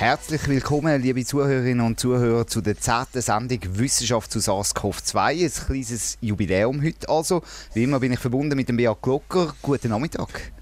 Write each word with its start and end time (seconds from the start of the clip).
Herzlich 0.00 0.48
willkommen, 0.48 1.02
liebe 1.02 1.22
Zuhörerinnen 1.26 1.84
und 1.84 2.00
Zuhörer, 2.00 2.46
zu 2.46 2.62
der 2.62 2.78
zehnten 2.80 3.20
Sendung 3.20 3.60
Wissenschaft 3.76 4.32
zu 4.32 4.38
SARS-CoV-2. 4.38 5.44
Ein 5.44 5.66
kleines 5.66 6.16
Jubiläum 6.22 6.82
heute 6.82 7.06
also. 7.06 7.42
Wie 7.74 7.82
immer 7.82 8.00
bin 8.00 8.14
ich 8.14 8.18
verbunden 8.18 8.56
mit 8.56 8.70
dem 8.70 8.78
Beat 8.78 9.02
Glocker. 9.02 9.54
Guten 9.60 9.90
Nachmittag. 9.90 10.52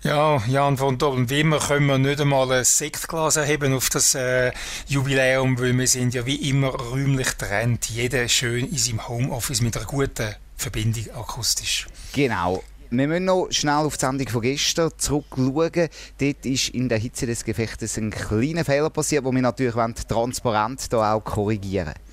Ja, 0.00 0.42
Jan 0.48 0.78
von 0.78 0.96
Dobbeln, 0.96 1.28
wie 1.28 1.40
immer 1.40 1.58
können 1.58 1.88
wir 1.88 1.98
nicht 1.98 2.22
einmal 2.22 2.50
ein 2.52 2.64
Sektglas 2.64 3.36
erheben 3.36 3.74
auf 3.74 3.90
das 3.90 4.14
äh, 4.14 4.50
Jubiläum, 4.86 5.58
weil 5.58 5.76
wir 5.76 5.86
sind 5.86 6.14
ja 6.14 6.24
wie 6.24 6.48
immer 6.48 6.68
räumlich 6.68 7.32
trennt. 7.32 7.90
Jeder 7.90 8.26
schön 8.28 8.66
in 8.66 8.78
seinem 8.78 9.06
Homeoffice 9.06 9.60
mit 9.60 9.76
einer 9.76 9.84
guten 9.84 10.34
Verbindung 10.56 11.04
akustisch. 11.14 11.86
Genau. 12.14 12.62
Wir 12.92 13.06
müssen 13.06 13.26
noch 13.26 13.46
schnell 13.50 13.86
auf 13.86 13.96
die 13.96 14.00
Sendung 14.00 14.26
von 14.26 14.42
gestern 14.42 14.90
zurückschauen. 14.96 15.88
Dort 16.18 16.44
ist 16.44 16.70
in 16.70 16.88
der 16.88 16.98
Hitze 16.98 17.24
des 17.24 17.44
Gefechtes 17.44 17.96
ein 17.96 18.10
kleiner 18.10 18.64
Fehler 18.64 18.90
passiert, 18.90 19.24
den 19.24 19.32
wir 19.32 19.42
natürlich 19.42 19.76
transparent 20.08 20.92
da 20.92 21.14
auch 21.14 21.22
korrigieren 21.22 21.86
wollen. 21.86 22.09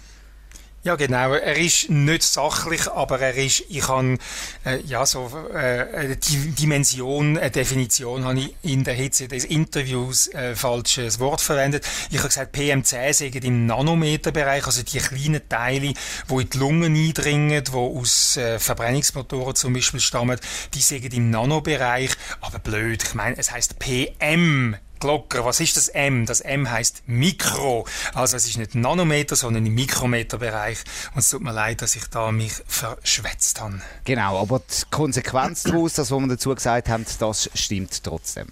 Ja, 0.88 0.96
genau. 0.96 1.34
Er 1.34 1.58
ist 1.58 1.90
nicht 1.90 2.24
sachlich, 2.24 2.90
aber 2.90 3.20
er 3.20 3.36
ist, 3.36 3.66
ich 3.68 3.86
habe, 3.90 4.18
äh, 4.66 4.80
ja, 4.84 5.06
so, 5.06 5.30
äh, 5.54 6.16
die 6.16 6.52
Dimension, 6.52 7.38
eine 7.38 7.52
Definition 7.52 8.24
habe 8.24 8.40
ich 8.40 8.56
in 8.62 8.86
der 8.86 8.94
Hitze 8.94 9.28
des 9.28 9.44
Interviews 9.44 10.28
äh, 10.28 10.56
falsches 10.56 11.20
Wort 11.20 11.42
verwendet. 11.42 11.86
Ich 12.10 12.20
habe 12.20 12.30
gesagt, 12.30 12.56
PM10 12.56 13.12
sind 13.12 13.44
im 13.44 13.66
Nanometerbereich, 13.66 14.66
also 14.66 14.82
die 14.82 15.00
kleinen 15.00 15.50
Teile, 15.50 15.92
die 15.92 16.34
in 16.34 16.50
die 16.50 16.58
Lungen 16.58 16.96
eindringen, 16.96 17.62
die 17.62 17.72
aus 17.74 18.38
äh, 18.38 18.58
Verbrennungsmotoren 18.58 19.56
zum 19.56 19.74
Beispiel 19.74 20.00
stammen, 20.00 20.40
die 20.74 20.80
sind 20.80 21.14
im 21.14 21.32
Nanobereich. 21.32 22.12
Aber 22.40 22.60
blöd, 22.60 23.04
ich 23.04 23.14
meine, 23.14 23.38
es 23.38 23.52
heißt 23.52 23.78
PM 23.80 24.78
Glocker, 25.00 25.46
was 25.46 25.60
ist 25.60 25.78
das 25.78 25.88
M? 25.90 26.26
Das 26.26 26.42
M 26.42 26.70
heißt 26.70 27.04
Mikro. 27.08 27.86
Also 28.14 28.38
es 28.38 28.48
ist 28.48 28.58
nicht 28.58 28.76
Nanometer, 28.76 29.36
sondern 29.36 29.66
im 29.66 29.76
Mikrometerbereich. 29.76 30.80
Und 31.14 31.20
es 31.20 31.30
tut 31.30 31.42
mir 31.42 31.54
leid, 31.54 31.82
dass 31.82 31.96
ich 31.96 32.06
da 32.06 32.32
mich 32.32 32.54
verschwätzt 32.68 33.62
habe. 33.62 33.82
Genau, 34.06 34.40
aber 34.40 34.60
die 34.60 34.84
Konsequenz 34.90 35.64
daraus, 35.64 35.94
das, 35.94 36.12
was 36.12 36.20
wir 36.20 36.28
dazu 36.28 36.54
gesagt 36.54 36.90
haben, 36.90 37.06
das 37.20 37.50
stimmt 37.54 38.04
trotzdem. 38.04 38.48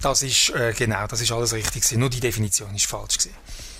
Das 0.00 0.22
ist, 0.22 0.50
äh, 0.50 0.74
genau, 0.76 1.06
das 1.06 1.20
ist 1.20 1.32
alles 1.32 1.54
richtig 1.54 1.90
Nur 1.92 2.10
die 2.10 2.20
Definition 2.20 2.74
ist 2.74 2.86
falsch 2.86 3.18
gewesen. 3.18 3.34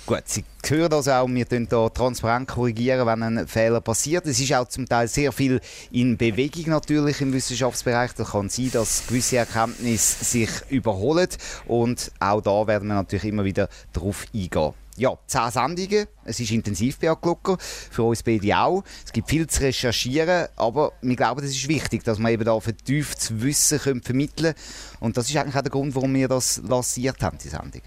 Gut, 0.07 0.23
Sie 0.23 0.45
hören 0.65 0.89
das 0.89 1.09
auch, 1.09 1.27
wir 1.27 1.43
korrigieren 1.43 1.67
hier 1.69 1.93
transparent 1.93 2.47
korrigieren, 2.47 3.05
wenn 3.05 3.23
ein 3.23 3.45
Fehler 3.45 3.81
passiert. 3.81 4.25
Es 4.25 4.39
ist 4.39 4.53
auch 4.53 4.65
zum 4.69 4.87
Teil 4.87 5.09
sehr 5.09 5.33
viel 5.33 5.59
in 5.91 6.15
Bewegung 6.15 6.69
natürlich 6.69 7.19
im 7.19 7.33
Wissenschaftsbereich. 7.33 8.13
Da 8.13 8.23
kann 8.23 8.47
sein, 8.47 8.71
dass 8.71 9.05
gewisse 9.05 9.35
Erkenntnisse 9.35 10.23
sich 10.23 10.49
überholen 10.69 11.27
und 11.65 12.09
auch 12.21 12.39
da 12.39 12.67
werden 12.67 12.87
wir 12.87 12.95
natürlich 12.95 13.25
immer 13.25 13.43
wieder 13.43 13.67
darauf 13.91 14.23
eingehen. 14.33 14.71
Ja, 14.95 15.17
zehn 15.27 15.51
Sendungen. 15.51 16.07
Es 16.23 16.39
ist 16.39 16.51
intensiv 16.51 16.99
bei 16.99 17.13
Glucker. 17.13 17.57
Für 17.59 18.03
uns 18.03 18.23
beide 18.23 18.57
auch. 18.57 18.85
Es 19.05 19.11
gibt 19.11 19.27
viel 19.27 19.45
zu 19.45 19.61
recherchieren, 19.61 20.47
aber 20.55 20.93
wir 21.01 21.17
glauben, 21.17 21.43
es 21.43 21.51
ist 21.51 21.67
wichtig, 21.67 22.05
dass 22.05 22.17
wir 22.17 22.29
eben 22.29 22.45
da 22.45 22.57
vertieftes 22.61 23.41
Wissen 23.41 23.77
vermitteln 23.79 24.53
können. 24.53 24.55
Und 25.01 25.17
das 25.17 25.29
ist 25.29 25.35
eigentlich 25.35 25.57
auch 25.57 25.63
der 25.63 25.71
Grund, 25.71 25.95
warum 25.95 26.13
wir 26.13 26.29
das 26.29 26.61
lanciert 26.65 27.21
haben, 27.21 27.37
die 27.39 27.49
Sendung. 27.49 27.81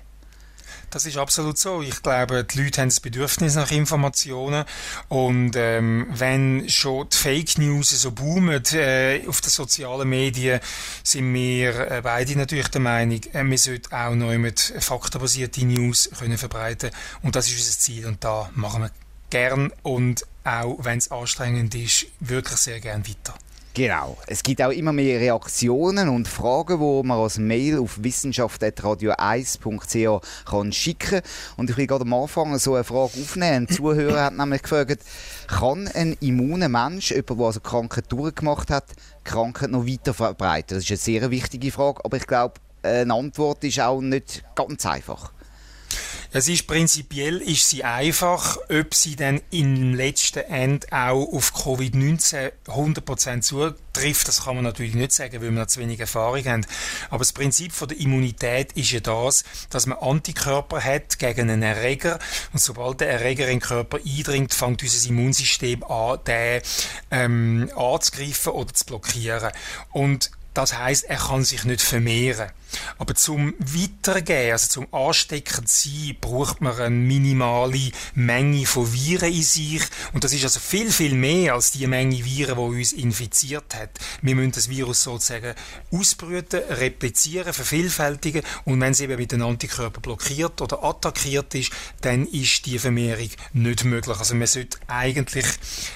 Das 0.90 1.06
ist 1.06 1.16
absolut 1.16 1.56
so. 1.56 1.82
Ich 1.82 2.02
glaube, 2.02 2.42
die 2.42 2.62
Leute 2.62 2.80
haben 2.80 2.88
das 2.88 2.98
Bedürfnis 2.98 3.54
nach 3.54 3.70
Informationen 3.70 4.64
und 5.08 5.52
ähm, 5.54 6.08
wenn 6.10 6.68
schon 6.68 7.08
die 7.08 7.16
Fake 7.16 7.58
News 7.58 7.90
so 7.90 8.10
boomen 8.10 8.60
äh, 8.72 9.22
auf 9.28 9.40
den 9.40 9.50
sozialen 9.50 10.08
Medien, 10.08 10.58
sind 11.04 11.32
wir 11.32 11.90
äh, 11.90 12.00
beide 12.02 12.36
natürlich 12.36 12.68
der 12.68 12.80
Meinung, 12.80 13.20
äh, 13.32 13.44
wir 13.44 13.58
sollten 13.58 13.94
auch 13.94 14.14
neu 14.16 14.38
mit 14.38 14.74
faktenbasierte 14.80 15.64
News 15.64 16.10
können 16.18 16.38
verbreiten 16.38 16.90
und 17.22 17.36
das 17.36 17.46
ist 17.46 17.58
unser 17.58 17.78
Ziel 17.78 18.06
und 18.06 18.24
da 18.24 18.50
machen 18.54 18.82
wir 18.82 18.90
gern 19.30 19.72
und 19.84 20.26
auch 20.42 20.76
wenn 20.80 20.98
es 20.98 21.12
anstrengend 21.12 21.72
ist, 21.76 22.06
wirklich 22.18 22.58
sehr 22.58 22.80
gern 22.80 23.06
weiter. 23.06 23.34
Genau. 23.72 24.16
Es 24.26 24.42
gibt 24.42 24.60
auch 24.62 24.72
immer 24.72 24.92
mehr 24.92 25.20
Reaktionen 25.20 26.08
und 26.08 26.26
Fragen, 26.26 26.80
die 26.80 27.02
man 27.06 27.20
als 27.20 27.38
Mail 27.38 27.78
auf 27.78 28.02
wissenschaft.radio1.ch 28.02 30.20
kann 30.44 30.72
schicken 30.72 31.20
Und 31.56 31.70
ich 31.70 31.76
will 31.76 31.86
gerade 31.86 32.02
am 32.02 32.12
Anfang 32.12 32.58
so 32.58 32.74
eine 32.74 32.82
Frage 32.82 33.20
aufnehmen. 33.20 33.68
Ein 33.68 33.68
Zuhörer 33.68 34.24
hat 34.24 34.36
nämlich 34.36 34.62
gefragt, 34.62 35.04
kann 35.46 35.88
ein 35.94 36.16
immuner 36.20 36.68
Mensch, 36.68 37.12
jemand, 37.12 37.30
der 37.30 37.46
also 37.46 37.60
Krankheit 37.60 38.10
durchgemacht 38.10 38.70
hat, 38.70 38.86
Krankheit 39.22 39.70
noch 39.70 39.86
weiter 39.86 40.14
verbreiten? 40.14 40.76
Das 40.76 40.82
ist 40.84 40.90
eine 40.90 40.98
sehr 40.98 41.30
wichtige 41.30 41.70
Frage, 41.70 42.04
aber 42.04 42.16
ich 42.16 42.26
glaube, 42.26 42.54
eine 42.82 43.14
Antwort 43.14 43.62
ist 43.62 43.78
auch 43.78 44.00
nicht 44.00 44.42
ganz 44.56 44.84
einfach. 44.84 45.32
Es 46.32 46.46
ist 46.46 46.68
prinzipiell 46.68 47.38
ist 47.38 47.68
sie 47.68 47.82
einfach, 47.82 48.56
ob 48.68 48.94
sie 48.94 49.16
dann 49.16 49.40
im 49.50 49.94
letzten 49.94 50.38
Ende 50.38 50.86
auch 50.92 51.32
auf 51.32 51.52
Covid-19 51.52 52.52
100% 52.66 53.40
zutrifft, 53.40 54.28
das 54.28 54.44
kann 54.44 54.54
man 54.54 54.62
natürlich 54.62 54.94
nicht 54.94 55.10
sagen, 55.10 55.34
weil 55.34 55.42
wir 55.42 55.50
noch 55.50 55.66
zu 55.66 55.80
wenig 55.80 55.98
Erfahrung 55.98 56.44
haben. 56.44 56.66
Aber 57.08 57.18
das 57.18 57.32
Prinzip 57.32 57.72
von 57.72 57.88
der 57.88 57.98
Immunität 57.98 58.72
ist 58.74 58.92
ja 58.92 59.00
das, 59.00 59.42
dass 59.70 59.86
man 59.86 59.98
Antikörper 59.98 60.80
hat 60.80 61.18
gegen 61.18 61.50
einen 61.50 61.62
Erreger 61.62 62.20
und 62.52 62.60
sobald 62.60 63.00
der 63.00 63.10
Erreger 63.10 63.46
in 63.46 63.58
den 63.58 63.60
Körper 63.60 63.98
eindringt, 63.98 64.54
fängt 64.54 64.84
unser 64.84 65.08
Immunsystem 65.08 65.82
an, 65.82 66.20
den 66.26 66.62
ähm, 67.10 67.70
anzugreifen 67.74 68.52
oder 68.52 68.72
zu 68.72 68.84
blockieren. 68.84 69.50
Und 69.90 70.30
das 70.54 70.76
heißt, 70.76 71.04
er 71.04 71.16
kann 71.16 71.44
sich 71.44 71.64
nicht 71.64 71.80
vermehren. 71.80 72.50
Aber 72.98 73.14
zum 73.14 73.54
Weitergehen, 73.58 74.52
also 74.52 74.68
zum 74.68 74.94
Anstecken 74.94 75.64
sein, 75.66 76.16
braucht 76.20 76.60
man 76.60 76.76
eine 76.76 76.94
minimale 76.94 77.90
Menge 78.14 78.66
von 78.66 78.92
Viren 78.92 79.32
in 79.32 79.42
sich. 79.42 79.82
Und 80.12 80.24
das 80.24 80.32
ist 80.32 80.44
also 80.44 80.60
viel, 80.60 80.90
viel 80.92 81.14
mehr 81.14 81.54
als 81.54 81.72
die 81.72 81.86
Menge 81.86 82.24
Viren, 82.24 82.56
die 82.56 82.78
uns 82.78 82.92
infiziert 82.92 83.74
hat. 83.74 83.90
Wir 84.22 84.34
müssen 84.34 84.52
das 84.52 84.68
Virus 84.68 85.02
sozusagen 85.02 85.54
ausbrüten, 85.92 86.62
replizieren, 86.68 87.52
vervielfältigen. 87.52 88.42
Und 88.64 88.80
wenn 88.80 88.92
es 88.92 89.00
eben 89.00 89.16
mit 89.16 89.32
den 89.32 89.42
Antikörpern 89.42 90.02
blockiert 90.02 90.60
oder 90.60 90.82
attackiert 90.82 91.54
ist, 91.54 91.72
dann 92.00 92.26
ist 92.26 92.66
die 92.66 92.78
Vermehrung 92.78 93.30
nicht 93.52 93.84
möglich. 93.84 94.18
Also 94.18 94.34
man 94.34 94.46
sollte 94.46 94.78
eigentlich 94.88 95.46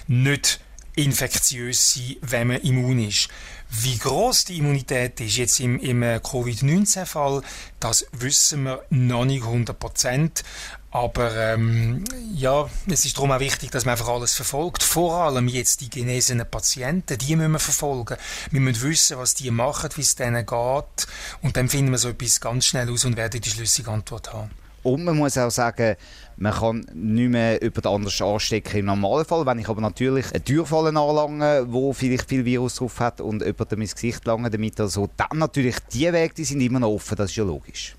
nicht 0.06 0.60
infektiös 0.96 1.94
sein, 1.94 2.16
wenn 2.20 2.48
man 2.48 2.56
immun 2.58 2.98
ist. 3.00 3.28
Wie 3.70 3.98
groß 3.98 4.44
die 4.44 4.58
Immunität 4.58 5.20
ist 5.20 5.36
jetzt 5.36 5.58
im, 5.58 5.80
im 5.80 6.02
äh, 6.02 6.20
Covid-19-Fall, 6.22 7.42
das 7.80 8.06
wissen 8.12 8.64
wir 8.64 8.84
noch 8.90 9.24
nicht 9.24 9.42
100 9.42 9.78
Prozent. 9.78 10.44
Aber 10.92 11.34
ähm, 11.36 12.04
ja, 12.32 12.70
es 12.86 13.04
ist 13.04 13.16
darum 13.16 13.32
auch 13.32 13.40
wichtig, 13.40 13.72
dass 13.72 13.84
man 13.84 13.92
einfach 13.92 14.10
alles 14.10 14.34
verfolgt. 14.34 14.84
Vor 14.84 15.16
allem 15.16 15.48
jetzt 15.48 15.80
die 15.80 15.90
genesenen 15.90 16.48
Patienten, 16.48 17.18
die 17.18 17.34
müssen 17.34 17.50
wir 17.50 17.58
verfolgen. 17.58 18.16
Wir 18.52 18.60
müssen 18.60 18.82
wissen, 18.82 19.18
was 19.18 19.34
die 19.34 19.50
machen, 19.50 19.90
wie 19.96 20.02
es 20.02 20.14
denen 20.14 20.46
geht. 20.46 21.06
Und 21.42 21.56
dann 21.56 21.68
finden 21.68 21.90
wir 21.90 21.98
so 21.98 22.10
etwas 22.10 22.40
ganz 22.40 22.66
schnell 22.66 22.88
aus 22.92 23.04
und 23.04 23.16
werden 23.16 23.40
die 23.40 23.50
schlüssige 23.50 23.90
Antwort 23.90 24.32
haben. 24.32 24.52
Und 24.84 25.04
man 25.04 25.16
muss 25.16 25.36
auch 25.36 25.50
sagen, 25.50 25.96
man 26.36 26.52
kann 26.52 26.86
nicht 26.94 27.30
mehr 27.30 27.60
jemand 27.60 27.86
anders 27.86 28.20
anstecken 28.20 28.80
im 28.80 28.86
Normalfall. 28.86 29.44
Wenn 29.46 29.58
ich 29.58 29.68
aber 29.68 29.80
natürlich 29.80 30.32
einen 30.32 30.44
Türfallen 30.44 30.96
anlange, 30.96 31.66
wo 31.68 31.92
vielleicht 31.92 32.28
viel 32.28 32.44
Virus 32.44 32.76
drauf 32.76 33.00
hat 33.00 33.20
und 33.20 33.42
jemandem 33.42 33.80
ins 33.80 33.94
Gesicht 33.94 34.24
lange 34.26 34.50
damit, 34.50 34.78
also 34.78 35.08
dann 35.16 35.38
natürlich, 35.38 35.76
die 35.92 36.12
Wege 36.12 36.34
die 36.34 36.44
sind 36.44 36.60
immer 36.60 36.80
noch 36.80 36.90
offen, 36.90 37.16
das 37.16 37.30
ist 37.30 37.36
ja 37.36 37.44
logisch. 37.44 37.96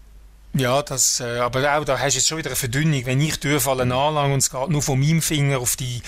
Ja, 0.53 0.81
das, 0.81 1.19
äh, 1.19 1.39
aber 1.39 1.77
auch 1.77 1.83
da 1.83 1.99
hast 1.99 2.13
du 2.13 2.19
jetzt 2.19 2.29
schon 2.29 2.37
wieder 2.37 2.49
eine 2.49 2.55
Verdünnung. 2.55 3.05
Wenn 3.05 3.19
ich 3.19 3.39
Türfallen 3.39 3.91
anlange 3.91 4.35
und 4.35 4.39
es 4.39 4.49
geht 4.49 4.69
nur 4.69 4.81
von 4.81 4.97
meinem 4.97 5.21
Finger 5.21 5.59
auf 5.59 5.75
die 5.75 6.01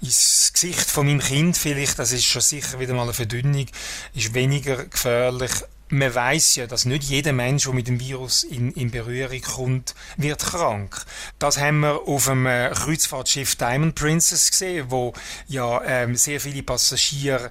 ins 0.00 0.50
Gesicht 0.52 0.90
von 0.90 1.06
meinem 1.06 1.20
Kind 1.20 1.56
vielleicht, 1.56 1.98
das 1.98 2.12
ist 2.12 2.24
schon 2.24 2.42
sicher 2.42 2.80
wieder 2.80 2.94
mal 2.94 3.02
eine 3.02 3.12
Verdünnung, 3.12 3.66
ist 4.14 4.34
weniger 4.34 4.84
gefährlich 4.86 5.52
man 5.92 6.14
weiß 6.14 6.56
ja, 6.56 6.66
dass 6.66 6.86
nicht 6.86 7.04
jeder 7.04 7.32
Mensch, 7.32 7.64
der 7.64 7.74
mit 7.74 7.86
dem 7.86 8.00
Virus 8.00 8.44
in, 8.44 8.72
in 8.72 8.90
Berührung 8.90 9.42
kommt, 9.42 9.94
wird 10.16 10.42
krank. 10.42 11.04
Das 11.38 11.58
haben 11.58 11.80
wir 11.80 12.08
auf 12.08 12.24
dem 12.26 12.46
äh, 12.46 12.70
Kreuzfahrtschiff 12.74 13.56
Diamond 13.56 13.94
Princess 13.94 14.50
gesehen, 14.50 14.86
wo 14.88 15.12
ja 15.48 15.82
ähm, 15.84 16.16
sehr 16.16 16.40
viele 16.40 16.62
Passagiere 16.62 17.50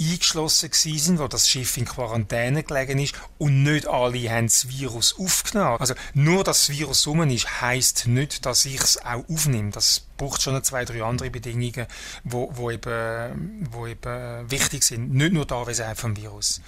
eingeschlossen 0.00 0.70
sind, 0.72 1.18
wo 1.18 1.28
das 1.28 1.48
Schiff 1.48 1.76
in 1.76 1.84
Quarantäne 1.84 2.62
gelegen 2.62 2.98
ist 2.98 3.14
und 3.38 3.62
nicht 3.62 3.86
alle 3.86 4.30
haben 4.30 4.46
das 4.46 4.68
Virus 4.68 5.14
aufgenommen. 5.18 5.76
Also 5.78 5.94
nur, 6.14 6.44
dass 6.44 6.66
das 6.66 6.76
Virus 6.76 7.06
rum 7.06 7.28
ist, 7.28 7.60
heisst 7.60 8.06
nicht, 8.06 8.46
dass 8.46 8.64
ich 8.64 8.80
es 8.80 9.04
auch 9.04 9.28
aufnehme. 9.28 9.70
Das 9.70 10.06
braucht 10.16 10.42
schon 10.42 10.62
zwei, 10.64 10.84
drei 10.84 11.02
andere 11.02 11.30
Bedingungen, 11.30 11.86
wo, 12.24 12.50
wo, 12.54 12.70
eben, 12.70 13.68
wo 13.70 13.86
eben 13.86 14.50
wichtig 14.50 14.82
sind. 14.82 15.12
Nicht 15.12 15.32
nur 15.32 15.46
wie 15.66 15.70
es 15.70 15.82
vom 15.94 16.16
Virus. 16.16 16.60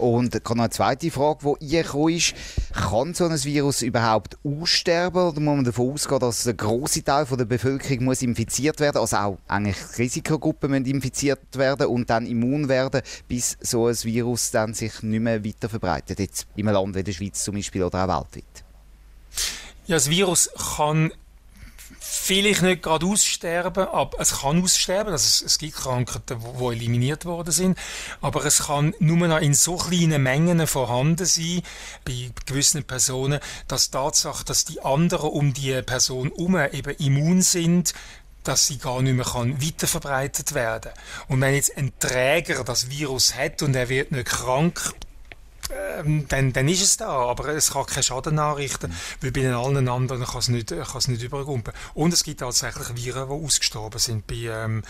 Und 0.00 0.34
noch 0.34 0.50
eine 0.50 0.70
zweite 0.70 1.10
Frage, 1.10 1.56
die 1.60 1.78
eingekommen 1.78 2.14
ist. 2.14 2.34
Kann 2.72 3.14
so 3.14 3.26
ein 3.26 3.44
Virus 3.44 3.82
überhaupt 3.82 4.38
aussterben? 4.44 5.22
Oder 5.22 5.40
muss 5.40 5.56
man 5.56 5.64
davon 5.64 5.92
ausgehen, 5.92 6.20
dass 6.20 6.46
ein 6.46 6.56
grosser 6.56 7.04
Teil 7.04 7.26
der 7.26 7.44
Bevölkerung 7.44 8.04
muss 8.04 8.22
infiziert 8.22 8.80
werden 8.80 8.98
Also 8.98 9.16
auch 9.16 9.38
eigentlich 9.46 9.76
Risikogruppen 9.98 10.70
müssen 10.70 10.86
infiziert 10.86 11.56
werden 11.56 11.86
und 11.86 12.08
dann 12.08 12.26
immun 12.26 12.68
werden, 12.68 13.02
bis 13.28 13.58
so 13.60 13.86
ein 13.86 13.96
Virus 14.02 14.50
dann 14.50 14.74
sich 14.74 15.02
nicht 15.02 15.20
mehr 15.20 15.44
weiter 15.44 15.68
verbreitet. 15.68 16.18
Jetzt 16.18 16.46
in 16.56 16.66
einem 16.66 16.74
Land 16.74 16.96
wie 16.96 17.02
der 17.02 17.12
Schweiz 17.12 17.44
zum 17.44 17.54
Beispiel 17.54 17.82
oder 17.82 18.04
auch 18.04 18.08
weltweit. 18.08 18.64
Ja, 19.86 19.96
das 19.96 20.08
Virus 20.08 20.50
kann 20.76 21.12
vielleicht 22.10 22.62
nicht 22.62 22.82
gerade 22.82 23.06
aussterben, 23.06 23.86
aber 23.86 24.18
es 24.18 24.40
kann 24.40 24.62
aussterben. 24.62 25.12
Also 25.12 25.26
es, 25.26 25.42
es 25.42 25.58
gibt 25.58 25.76
Krankheiten, 25.76 26.40
die 26.40 26.64
eliminiert 26.64 27.24
worden 27.24 27.52
sind, 27.52 27.78
aber 28.20 28.44
es 28.44 28.64
kann 28.66 28.94
nur 28.98 29.28
noch 29.28 29.40
in 29.40 29.54
so 29.54 29.76
kleinen 29.76 30.22
Mengen 30.22 30.66
vorhanden 30.66 31.24
sein 31.24 31.62
bei 32.04 32.30
gewissen 32.46 32.84
Personen, 32.84 33.38
dass 33.68 33.90
die 33.90 33.92
Tatsache, 33.92 34.44
dass 34.44 34.64
die 34.64 34.82
anderen 34.82 35.30
um 35.30 35.52
die 35.52 35.80
Person 35.82 36.32
herum 36.36 36.58
eben 36.72 36.96
immun 36.96 37.42
sind, 37.42 37.94
dass 38.42 38.66
sie 38.66 38.78
gar 38.78 39.02
nicht 39.02 39.14
mehr 39.14 39.26
kann 39.26 39.62
weiterverbreitet 39.62 40.54
werden. 40.54 40.92
Und 41.28 41.40
wenn 41.40 41.54
jetzt 41.54 41.76
ein 41.76 41.92
Träger 41.98 42.64
das 42.64 42.90
Virus 42.90 43.36
hat 43.36 43.62
und 43.62 43.76
er 43.76 43.88
wird 43.88 44.12
nicht 44.12 44.26
krank, 44.26 44.94
ähm, 45.98 46.26
dann, 46.28 46.52
dann 46.52 46.68
ist 46.68 46.82
es 46.82 46.96
da, 46.96 47.08
aber 47.08 47.48
es 47.48 47.72
kann 47.72 47.86
keinen 47.86 48.02
Schaden 48.02 48.38
anrichten, 48.38 48.94
weil 49.20 49.32
bei 49.32 49.52
allen 49.52 49.88
anderen 49.88 50.24
kann 50.24 50.38
es 50.38 50.48
nicht, 50.48 50.70
nicht 50.70 51.22
übergumpen. 51.22 51.74
Und 51.94 52.12
es 52.12 52.24
gibt 52.24 52.40
tatsächlich 52.40 52.94
Viren, 52.94 53.28
die 53.28 53.44
ausgestorben 53.44 53.98
sind 53.98 54.26
bei, 54.26 54.34
ähm, 54.46 54.82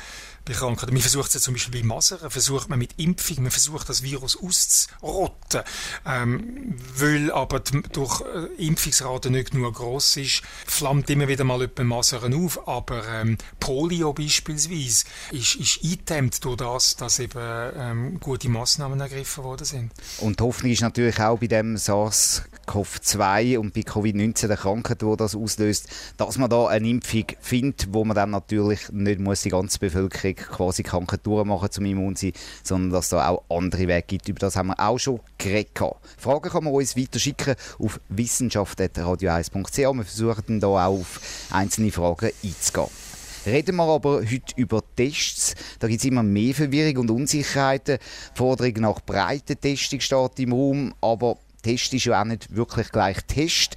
bei 0.45 0.53
Krankheiten. 0.53 0.93
Man 0.93 1.03
versucht 1.03 1.35
es 1.35 1.43
zum 1.43 1.55
Beispiel 1.55 1.81
bei 1.81 1.87
Masern, 1.87 2.31
versucht 2.31 2.69
man 2.69 2.79
mit 2.79 2.99
Impfung, 2.99 3.43
man 3.43 3.51
versucht 3.51 3.89
das 3.89 4.03
Virus 4.03 4.37
auszurotten, 4.37 5.63
ähm, 6.07 6.77
weil 6.97 7.31
aber 7.33 7.61
durch 7.61 8.23
äh, 8.23 8.67
Impfungsrate 8.67 9.31
nicht 9.31 9.53
genug 9.53 9.75
groß 9.75 10.17
ist, 10.19 10.43
flammt 10.67 11.11
immer 11.11 11.29
wieder 11.29 11.45
mal 11.45 11.63
etwa 11.63 11.85
Masern 11.85 12.35
auf, 12.35 12.67
aber 12.67 13.07
ähm, 13.09 13.39
Polio 13.59 14.13
beispielsweise 14.13 15.07
ist, 15.33 15.57
ist 15.57 15.85
eingedämmt 15.85 16.45
durch 16.45 16.57
das, 16.57 16.97
dass 16.97 17.19
eben 17.19 17.73
ähm, 17.77 18.21
gute 18.21 18.49
Massnahmen 18.49 19.01
ergriffen 19.01 19.45
worden 19.45 19.65
sind. 19.65 19.93
Und 20.19 20.41
die 20.41 20.45
Hoffnung 20.71 20.73
ist 20.73 20.83
natürlich 20.83 21.21
auch 21.21 21.39
bei 21.39 21.47
dem 21.49 21.77
SARS-CoV-2 21.77 23.59
und 23.59 23.75
bei 23.75 23.81
Covid-19 23.81 24.47
der 24.47 24.57
Krankheit, 24.57 25.03
die 25.03 25.17
das 25.17 25.35
auslöst, 25.35 25.89
dass 26.17 26.39
man 26.39 26.49
da 26.49 26.69
eine 26.69 26.89
Impfung 26.89 27.25
findet, 27.41 27.93
wo 27.93 28.05
man 28.05 28.15
dann 28.15 28.31
natürlich 28.31 28.89
nicht 28.93 29.21
muss 29.21 29.43
die 29.43 29.49
ganze 29.49 29.79
Bevölkerung 29.81 30.37
quasi 30.37 30.83
Krankheit 30.83 31.27
durchmachen 31.27 31.71
zum 31.71 31.85
Immun 31.87 32.15
sein, 32.15 32.33
sondern 32.63 32.91
dass 32.91 33.09
da 33.09 33.29
auch 33.29 33.43
andere 33.49 33.89
Wege 33.89 34.05
gibt. 34.07 34.29
Über 34.29 34.39
das 34.39 34.57
haben 34.57 34.69
wir 34.69 34.79
auch 34.79 34.99
schon 34.99 35.21
geredet. 35.39 35.71
Fragen 36.19 36.51
kann 36.51 36.65
man 36.65 36.73
uns 36.73 36.97
weiter 36.97 37.19
schicken 37.19 37.57
auf 37.79 38.01
wissenschaft.radio1.ch. 38.09 39.79
Wir 39.79 40.05
versuchen 40.05 40.45
dann 40.47 40.61
da 40.61 40.69
auch 40.69 41.01
auf 41.01 41.21
einzelne 41.51 41.91
Fragen 41.91 42.31
einzugehen. 42.45 43.00
Reden 43.47 43.77
wir 43.77 43.85
aber 43.85 44.21
heute 44.21 44.55
über 44.57 44.83
Tests. 44.97 45.55
Da 45.79 45.89
gibt 45.89 46.01
es 46.01 46.07
immer 46.07 46.23
mehr 46.23 46.55
Verwirrung 46.55 46.99
und 46.99 47.11
Unsicherheiten. 47.11 47.99
Die 48.35 48.39
Forderung 48.39 48.75
nach 48.81 49.01
breiten 49.01 49.61
Testung 49.61 50.01
steht 50.01 50.39
im 50.39 50.53
Raum, 50.53 50.95
aber 51.01 51.39
Test 51.63 51.95
ist 51.95 52.05
ja 52.05 52.21
auch 52.21 52.25
nicht 52.25 52.55
wirklich 52.55 52.91
gleich 52.91 53.19
Test. 53.27 53.77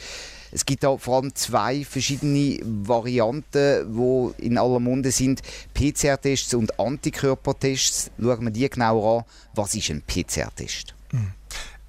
Es 0.52 0.66
gibt 0.66 0.84
da 0.84 0.98
vor 0.98 1.18
allem 1.18 1.34
zwei 1.34 1.84
verschiedene 1.84 2.60
Varianten, 2.64 3.96
die 3.96 4.46
in 4.46 4.58
aller 4.58 4.80
Munde 4.80 5.12
sind. 5.12 5.42
PCR-Tests 5.74 6.54
und 6.54 6.80
Antikörpertests. 6.80 8.12
Schauen 8.22 8.46
wir 8.46 8.52
die 8.52 8.70
genauer 8.70 9.20
an. 9.20 9.26
Was 9.56 9.74
ist 9.74 9.90
ein 9.90 10.04
PCR-Test? 10.04 10.94
Hm. 11.10 11.32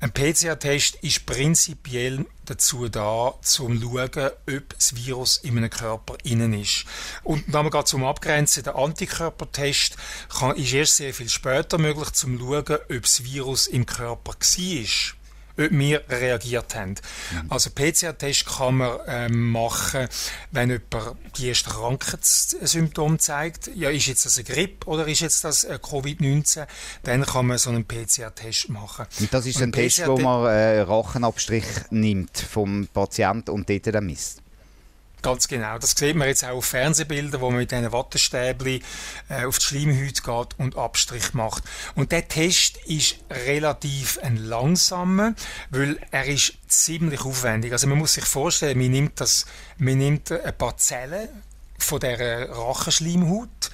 Ein 0.04 0.12
PCR-Test 0.12 0.96
ist 0.96 1.24
prinzipiell 1.24 2.26
dazu 2.44 2.90
da, 2.90 3.28
um 3.28 3.40
zu 3.40 3.72
schauen, 3.80 4.30
ob 4.46 4.68
das 4.74 4.94
Virus 4.94 5.38
in 5.38 5.56
einem 5.56 5.70
Körper 5.70 6.18
innen 6.24 6.52
ist. 6.52 6.84
Und 7.22 7.42
dann 7.54 7.70
gerade 7.70 7.86
zum 7.86 8.04
Abgrenzen, 8.04 8.64
der 8.64 8.76
Antikörpertest 8.76 9.96
kann, 10.28 10.56
ist 10.56 10.74
erst 10.74 10.96
sehr 10.96 11.14
viel 11.14 11.30
später 11.30 11.78
möglich, 11.78 12.08
um 12.22 12.38
zu 12.38 12.38
schauen, 12.38 12.80
ob 12.90 13.00
das 13.00 13.24
Virus 13.24 13.66
im 13.66 13.86
Körper 13.86 14.32
war 14.32 15.23
ob 15.56 15.70
wir 15.70 16.02
reagiert 16.08 16.74
haben. 16.74 16.96
Mhm. 17.32 17.50
Also 17.50 17.70
PCR-Test 17.70 18.46
kann 18.46 18.76
man 18.76 18.98
ähm, 19.06 19.50
machen, 19.50 20.08
wenn 20.50 20.70
jemand 20.70 21.16
die 21.36 21.48
ersten 21.48 21.70
Krankheitssymptome 21.70 23.18
zeigt. 23.18 23.70
Ja, 23.74 23.90
ist 23.90 24.06
jetzt 24.06 24.26
das 24.26 24.38
eine 24.38 24.44
Grippe 24.44 24.86
oder 24.86 25.06
ist 25.06 25.20
jetzt 25.20 25.44
das 25.44 25.68
Covid-19? 25.68 26.66
Dann 27.02 27.24
kann 27.24 27.46
man 27.46 27.58
so 27.58 27.70
einen 27.70 27.86
PCR-Test 27.86 28.68
machen. 28.68 29.06
Und 29.20 29.32
das 29.32 29.46
ist 29.46 29.56
und 29.56 29.62
ein 29.64 29.72
Test, 29.72 30.06
wo 30.06 30.16
man 30.16 30.46
äh, 30.46 30.80
Rachenabstrich 30.80 31.64
nimmt 31.90 32.38
vom 32.38 32.88
Patienten 32.92 33.50
und 33.50 33.68
dort 33.68 33.86
dann 33.86 34.06
misst? 34.06 34.43
Ganz 35.24 35.48
genau. 35.48 35.78
Das 35.78 35.92
sieht 35.92 36.16
man 36.16 36.28
jetzt 36.28 36.44
auch 36.44 36.58
auf 36.58 36.66
Fernsehbildern, 36.66 37.40
wo 37.40 37.48
man 37.48 37.60
mit 37.60 37.70
diesen 37.70 37.90
Wattestäbchen 37.92 38.82
äh, 39.30 39.46
auf 39.46 39.58
die 39.58 39.64
Schleimhäute 39.64 40.20
geht 40.20 40.58
und 40.58 40.76
Abstrich 40.76 41.32
macht. 41.32 41.64
Und 41.94 42.12
der 42.12 42.28
Test 42.28 42.76
ist 42.84 43.16
relativ 43.30 44.18
ein 44.22 44.36
langsamer, 44.36 45.34
weil 45.70 45.98
er 46.10 46.26
ist 46.26 46.58
ziemlich 46.68 47.24
aufwendig. 47.24 47.72
Also 47.72 47.86
man 47.86 47.96
muss 47.96 48.12
sich 48.12 48.26
vorstellen, 48.26 48.76
man 48.76 48.90
nimmt, 48.90 49.18
das, 49.18 49.46
man 49.78 49.96
nimmt 49.96 50.30
ein 50.30 50.58
paar 50.58 50.76
Zellen 50.76 51.30
von 51.78 52.00
der 52.00 52.50
Rachenschleimhaut 52.50 53.70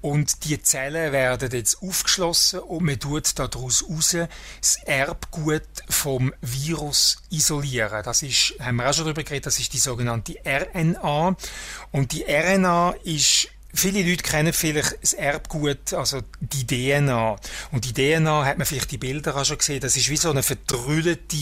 und 0.00 0.44
die 0.44 0.62
Zellen 0.62 1.12
werden 1.12 1.50
jetzt 1.52 1.82
aufgeschlossen 1.82 2.60
und 2.60 2.84
man 2.84 2.98
tut 2.98 3.38
daraus 3.38 3.84
raus 3.88 4.16
das 4.60 4.76
Erbgut 4.84 5.62
vom 5.88 6.32
Virus 6.40 7.22
isolieren. 7.30 8.02
Das 8.02 8.22
ist, 8.22 8.54
haben 8.60 8.76
wir 8.76 8.88
auch 8.88 8.94
schon 8.94 9.04
darüber 9.04 9.22
geredet, 9.22 9.46
das 9.46 9.58
ist 9.58 9.72
die 9.72 9.78
sogenannte 9.78 10.36
RNA. 10.44 11.36
Und 11.92 12.12
die 12.12 12.24
RNA 12.24 12.94
ist 13.04 13.48
Viele 13.72 14.02
Leute 14.02 14.24
kennen 14.24 14.52
vielleicht 14.52 14.98
das 15.00 15.12
Erbgut, 15.12 15.94
also 15.94 16.22
die 16.52 16.66
DNA. 16.66 17.36
Und 17.72 17.84
die 17.84 17.92
DNA 17.92 18.44
hat 18.44 18.58
man 18.58 18.66
vielleicht 18.66 18.90
die 18.90 18.98
Bilder 18.98 19.36
auch 19.36 19.44
schon 19.44 19.58
gesehen. 19.58 19.80
Das 19.80 19.96
ist 19.96 20.08
wie 20.08 20.16
so 20.16 20.30
eine 20.30 20.42
vertrüllte 20.42 21.36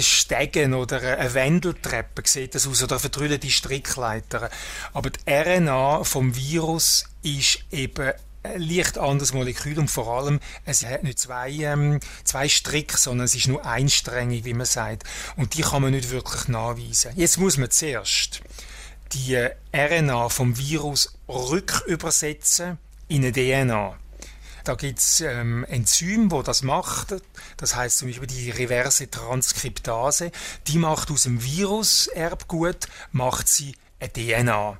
Stegen 0.00 0.74
oder 0.74 1.00
eine 1.18 1.34
Wendeltreppe, 1.34 2.22
sieht 2.24 2.54
das 2.54 2.66
aus, 2.66 2.82
oder 2.82 2.92
eine 2.92 3.00
vertrüllte 3.00 3.50
Strickleiter. 3.50 4.50
Aber 4.92 5.10
die 5.10 5.20
RNA 5.28 6.04
vom 6.04 6.34
Virus 6.34 7.04
ist 7.22 7.60
eben 7.70 8.12
ein 8.42 8.60
leicht 8.60 8.96
anderes 8.96 9.34
Molekül 9.34 9.78
und 9.78 9.90
vor 9.90 10.08
allem, 10.08 10.40
es 10.64 10.84
hat 10.84 11.02
nicht 11.02 11.18
zwei, 11.18 11.50
ähm, 11.50 12.00
zwei 12.24 12.48
Stricke, 12.48 12.96
sondern 12.96 13.26
es 13.26 13.34
ist 13.34 13.48
nur 13.48 13.66
einsträngig, 13.66 14.44
wie 14.44 14.54
man 14.54 14.66
sagt. 14.66 15.04
Und 15.36 15.54
die 15.54 15.62
kann 15.62 15.82
man 15.82 15.92
nicht 15.92 16.10
wirklich 16.10 16.48
nachweisen. 16.48 17.12
Jetzt 17.16 17.38
muss 17.38 17.58
man 17.58 17.70
zuerst 17.70 18.40
die 19.12 19.36
RNA 19.74 20.28
vom 20.28 20.56
Virus 20.56 21.14
rückübersetzen 21.28 22.78
in 23.10 23.24
eine 23.24 23.32
DNA. 23.32 23.96
Da 24.64 24.74
gibt 24.74 24.98
es 25.00 25.20
ähm, 25.20 25.64
Enzyme, 25.64 26.30
wo 26.30 26.42
das 26.42 26.62
macht. 26.62 27.14
Das 27.56 27.74
heißt 27.74 27.98
zum 27.98 28.08
Beispiel 28.08 28.28
die 28.28 28.50
reverse 28.50 29.10
Transkriptase. 29.10 30.30
Die 30.68 30.78
macht 30.78 31.10
aus 31.10 31.24
dem 31.24 31.42
Virus 31.42 32.06
Erbgut 32.08 32.86
macht 33.10 33.48
sie 33.48 33.74
eine 33.98 34.12
DNA. 34.12 34.78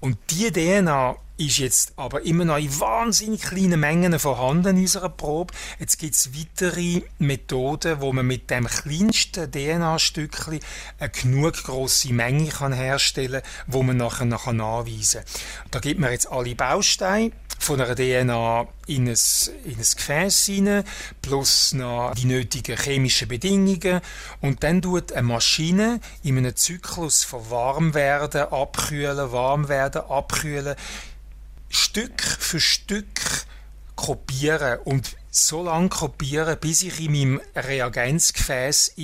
Und 0.00 0.18
die 0.30 0.52
DNA 0.52 1.16
ist 1.38 1.58
jetzt 1.58 1.94
aber 1.96 2.22
immer 2.22 2.44
noch 2.44 2.58
in 2.58 2.80
wahnsinnig 2.80 3.40
kleinen 3.40 3.80
Mengen 3.80 4.18
vorhanden 4.18 4.76
in 4.76 4.82
unserer 4.82 5.08
Probe. 5.08 5.54
Jetzt 5.78 5.98
gibt 5.98 6.14
es 6.14 6.30
weitere 6.34 7.02
Methoden, 7.18 8.00
wo 8.00 8.12
man 8.12 8.26
mit 8.26 8.50
dem 8.50 8.66
kleinsten 8.66 9.50
DNA-Stückchen 9.50 10.60
eine 10.98 11.08
genug 11.08 11.54
große 11.54 12.12
Menge 12.12 12.48
kann 12.48 12.74
herstellen 12.74 13.42
kann, 13.42 13.50
wo 13.68 13.82
man 13.82 13.96
nachher, 13.96 14.26
nachher 14.26 14.52
nachweisen 14.52 15.22
kann. 15.22 15.70
Da 15.70 15.78
gibt 15.80 15.98
man 15.98 16.12
jetzt 16.12 16.30
alle 16.30 16.54
Bausteine 16.54 17.32
von 17.60 17.80
einer 17.80 17.94
DNA 17.94 18.66
in 18.86 19.08
ein, 19.08 19.18
in 19.64 19.76
ein 19.76 19.94
Gefäß 19.96 20.46
hinein, 20.46 20.84
plus 21.22 21.72
noch 21.72 22.14
die 22.14 22.24
nötigen 22.24 22.76
chemischen 22.76 23.28
Bedingungen. 23.28 24.00
Und 24.40 24.64
dann 24.64 24.82
tut 24.82 25.12
eine 25.12 25.26
Maschine 25.26 26.00
in 26.22 26.38
einem 26.38 26.56
Zyklus 26.56 27.22
von 27.22 27.50
warm 27.50 27.94
werden, 27.94 28.42
abkühlen, 28.42 29.30
warm 29.30 29.68
werden, 29.68 30.02
abkühlen, 30.08 30.74
Stück 31.68 32.22
für 32.22 32.60
Stück 32.60 33.20
kopieren 33.94 34.80
und 34.84 35.16
so 35.30 35.62
lange 35.62 35.90
kopieren, 35.90 36.58
bis 36.58 36.82
ich 36.82 36.98
in 37.00 37.12
meinem 37.12 37.40
Reagenzgefäß 37.54 38.94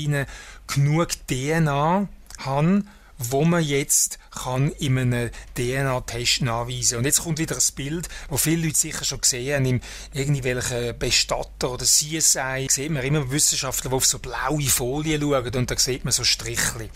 genug 0.66 1.08
DNA 1.28 2.08
habe, 2.38 2.82
wo 3.18 3.44
man 3.44 3.62
jetzt 3.62 4.18
kann 4.30 4.70
in 4.72 4.98
einem 4.98 5.30
DNA-Test 5.56 6.42
nachweisen. 6.42 6.98
Und 6.98 7.04
jetzt 7.04 7.22
kommt 7.22 7.38
wieder 7.38 7.56
ein 7.56 7.74
Bild, 7.74 8.08
wo 8.28 8.36
viele 8.36 8.66
Leute 8.66 8.78
sicher 8.78 9.04
schon 9.04 9.20
gesehen 9.20 9.54
haben, 9.54 9.66
in 9.66 9.80
irgendwelchen 10.12 10.98
Bestatter 10.98 11.70
oder 11.70 11.84
CSI 11.84 12.66
sieht 12.70 12.90
man 12.90 13.02
immer 13.02 13.30
Wissenschaftler, 13.30 13.90
die 13.90 13.96
auf 13.96 14.06
so 14.06 14.18
blaue 14.18 14.62
Folien 14.62 15.20
schauen 15.20 15.54
und 15.54 15.70
da 15.70 15.78
sieht 15.78 16.04
man 16.04 16.12
so 16.12 16.24
Strichli. 16.24 16.90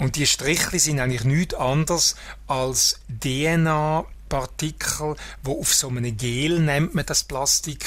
Und 0.00 0.16
die 0.16 0.26
Strichli 0.26 0.78
sind 0.78 1.00
eigentlich 1.00 1.24
nichts 1.24 1.54
anderes 1.54 2.16
als 2.46 3.00
DNA 3.08 4.06
Partikel, 4.30 5.16
wo 5.42 5.60
auf 5.60 5.74
so 5.74 5.88
einem 5.88 6.16
Gel, 6.16 6.60
nennt 6.60 6.94
man 6.94 7.04
das 7.04 7.24
Plastik, 7.24 7.84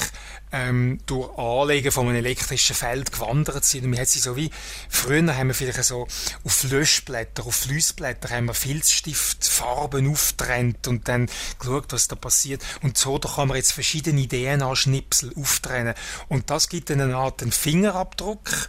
ähm, 0.51 0.99
durch 1.07 1.35
Anlegen 1.37 1.91
von 1.91 2.07
einem 2.07 2.17
elektrischen 2.17 2.75
Feld 2.75 3.11
gewandert 3.11 3.65
sind. 3.65 3.85
Und 3.85 3.89
man 3.89 3.99
hat 3.99 4.09
sie 4.09 4.19
so 4.19 4.35
wie, 4.35 4.51
früher 4.87 5.35
haben 5.35 5.47
wir 5.47 5.55
vielleicht 5.55 5.83
so 5.83 6.07
auf 6.43 6.63
Löschblätter, 6.63 7.45
auf 7.47 7.55
Fließblätter 7.55 8.29
haben 8.29 8.45
wir 8.45 8.53
Filzstiftfarben 8.53 10.11
auftrennt 10.11 10.87
und 10.87 11.07
dann 11.07 11.27
geschaut, 11.57 11.91
was 11.91 12.07
da 12.07 12.15
passiert. 12.15 12.61
Und 12.83 12.97
so 12.97 13.17
da 13.17 13.29
kann 13.29 13.47
man 13.47 13.57
jetzt 13.57 13.71
verschiedene 13.71 14.27
DNA-Schnipsel 14.27 15.33
auftrennen. 15.35 15.95
Und 16.27 16.51
das 16.51 16.69
gibt 16.69 16.91
eine 16.91 17.15
Art 17.15 17.41
einen 17.41 17.51
Fingerabdruck 17.51 18.67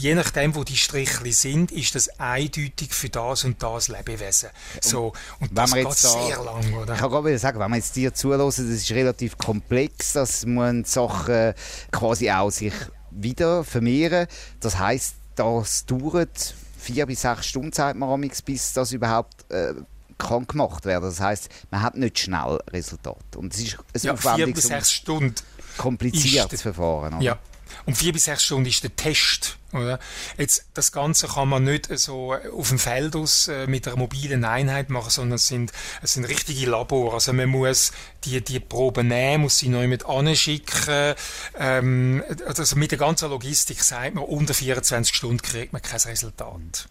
je 0.00 0.14
nachdem, 0.14 0.54
wo 0.54 0.64
die 0.64 0.76
Strichli 0.76 1.32
sind, 1.32 1.70
ist 1.70 1.94
das 1.94 2.08
eindeutig 2.18 2.92
für 2.92 3.08
das 3.08 3.44
und 3.44 3.62
das 3.62 3.88
Lebewesen. 3.88 4.50
So, 4.80 5.12
und 5.38 5.56
das 5.56 5.74
geht 5.74 5.92
sehr 5.92 6.42
lang, 6.42 6.72
oder? 6.74 6.94
Ich 6.94 7.00
kann 7.00 7.10
gerade 7.10 7.38
sagen, 7.38 7.60
wenn 7.60 7.70
man 7.70 7.78
jetzt 7.78 7.94
dir 7.96 8.14
zuhört, 8.14 8.40
das 8.40 8.58
ist 8.58 8.90
relativ 8.90 9.36
komplex, 9.36 10.14
dass 10.14 10.46
man 10.46 10.84
Sachen 10.84 11.54
quasi 11.92 12.30
auch 12.30 12.50
sich 12.50 12.72
wieder 13.10 13.64
vermehren. 13.64 14.26
Das 14.60 14.78
heißt, 14.78 15.14
das 15.36 15.86
dauert 15.86 16.54
vier 16.78 17.06
bis 17.06 17.22
sechs 17.22 17.46
Stunden, 17.46 17.72
sagt 17.72 17.98
man 17.98 18.20
bis 18.20 18.72
das 18.72 18.92
überhaupt 18.92 19.50
äh, 19.50 19.74
kann 20.18 20.46
gemacht 20.46 20.84
werden. 20.84 21.04
Das 21.04 21.20
heißt, 21.20 21.48
man 21.70 21.82
hat 21.82 21.96
nicht 21.96 22.18
schnell 22.18 22.58
Resultat. 22.70 23.36
Und 23.36 23.54
es 23.54 23.60
ist 23.60 23.78
ein 23.94 24.00
ja, 24.02 24.16
vier 24.16 24.52
bis 24.52 24.64
sechs 24.64 24.92
Stunden 24.92 25.34
kompliziertes 25.76 26.62
Verfahren. 26.62 27.14
Oder? 27.14 27.22
Ja, 27.22 27.38
und 27.86 27.96
vier 27.96 28.12
bis 28.12 28.24
sechs 28.24 28.44
Stunden 28.44 28.66
ist 28.66 28.82
der 28.82 28.94
Test. 28.94 29.56
Oder? 29.72 29.98
Jetzt, 30.36 30.66
das 30.74 30.90
Ganze 30.92 31.28
kann 31.28 31.48
man 31.48 31.64
nicht 31.64 31.86
so 31.98 32.34
auf 32.34 32.68
dem 32.68 32.78
Feld 32.78 33.14
aus 33.14 33.48
äh, 33.48 33.66
mit 33.66 33.86
einer 33.86 33.96
mobilen 33.96 34.44
Einheit 34.44 34.90
machen, 34.90 35.10
sondern 35.10 35.36
es 35.36 35.46
sind, 35.46 35.72
es 36.02 36.14
sind 36.14 36.24
richtige 36.24 36.68
Labore. 36.68 37.14
Also 37.14 37.32
man 37.32 37.48
muss 37.48 37.92
die, 38.24 38.40
die 38.42 38.60
Proben 38.60 39.08
nehmen, 39.08 39.42
muss 39.42 39.58
sie 39.58 39.68
neu 39.68 39.86
mit 39.86 40.06
anschicken. 40.06 41.14
Ähm, 41.58 42.22
also 42.46 42.76
mit 42.76 42.90
der 42.90 42.98
ganzen 42.98 43.30
Logistik 43.30 43.82
sagt 43.82 44.14
man, 44.14 44.24
unter 44.24 44.54
24 44.54 45.14
Stunden 45.14 45.42
kriegt 45.42 45.72
man 45.72 45.82
kein 45.82 46.00
Resultat. 46.00 46.88